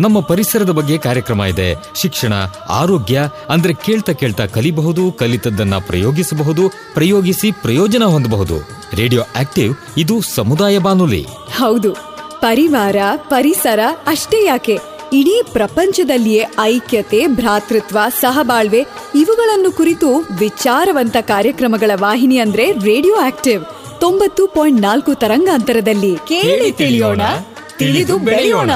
ನಮ್ಮ 0.00 0.20
ಪರಿಸರದ 0.20 0.70
ಬಗ್ಗೆ 0.70 0.98
ಕಾರ್ಯಕ್ರಮ 0.98 1.42
ಇದೆ. 1.42 1.74
ಶಿಕ್ಷಣ 1.94 2.32
ಆರೋಗ್ಯ 2.68 3.28
ಅಂದ್ರೆ 3.48 3.74
ಕೇಳ್ತಾ 3.74 4.12
ಕೇಳ್ತಾ 4.12 4.46
ಕಲಿಬಹುದು 4.46 5.12
ಕಲಿತದ್ದನ್ನ 5.12 5.74
ಪ್ರಯೋಗಿಸಬಹುದು 5.78 6.62
ಪ್ರಯೋಗಿಸಿ 6.94 7.52
ಪ್ರಯೋಜನ 7.52 8.04
ಹೊಂದಬಹುದು. 8.04 8.68
ರೇಡಿಯೋ 8.94 9.22
ಆಕ್ಟಿವ್ 9.40 9.74
ಇದು 9.98 10.20
ಸಮುದಾಯ 10.20 10.78
ಬಾನುಲಿ. 10.78 11.26
ಹೌದು. 11.54 11.92
ಪರಿವಾರ 12.40 12.96
ಪರಿಸರ 13.16 13.80
ಅಷ್ಟೇ 14.06 14.46
ಯಾಕೆ? 14.46 14.78
ಇಡೀ 15.12 15.42
ಪ್ರಪಂಚದಲ್ಲಿಯೇ 15.52 16.44
ಐಕ್ಯತೆ 16.60 17.26
ಭ್ರಾತೃತ್ವ 17.26 17.98
ಸಹಬಾಳ್ವೆ 18.20 18.86
ಇವುಗಳನ್ನು 19.14 19.72
ಕುರಿತು 19.72 20.16
ವಿಚಾರವಂತ 20.16 21.16
ಕಾರ್ಯಕ್ರಮಗಳ 21.20 21.90
ವಾಹಿನಿ 21.94 22.38
ಅಂದ್ರೆ 22.38 22.72
ರೇಡಿಯೋ 22.72 23.16
ಆಕ್ಟಿವ್ 23.16 23.64
ತೊಂಬತ್ತು 24.00 24.46
ಪಾಯಿಂಟ್ 24.46 24.80
ನಾಲ್ಕು 24.80 25.14
ತರಂಗಾಂತರದಲ್ಲಿ 25.14 26.12
ಕೇಳಿ 26.28 26.72
ತಿಳಿಯೋಣ 26.72 27.22
ತಿಳಿದು 27.78 28.18
ಬೆಳೆಯೋಣ. 28.18 28.70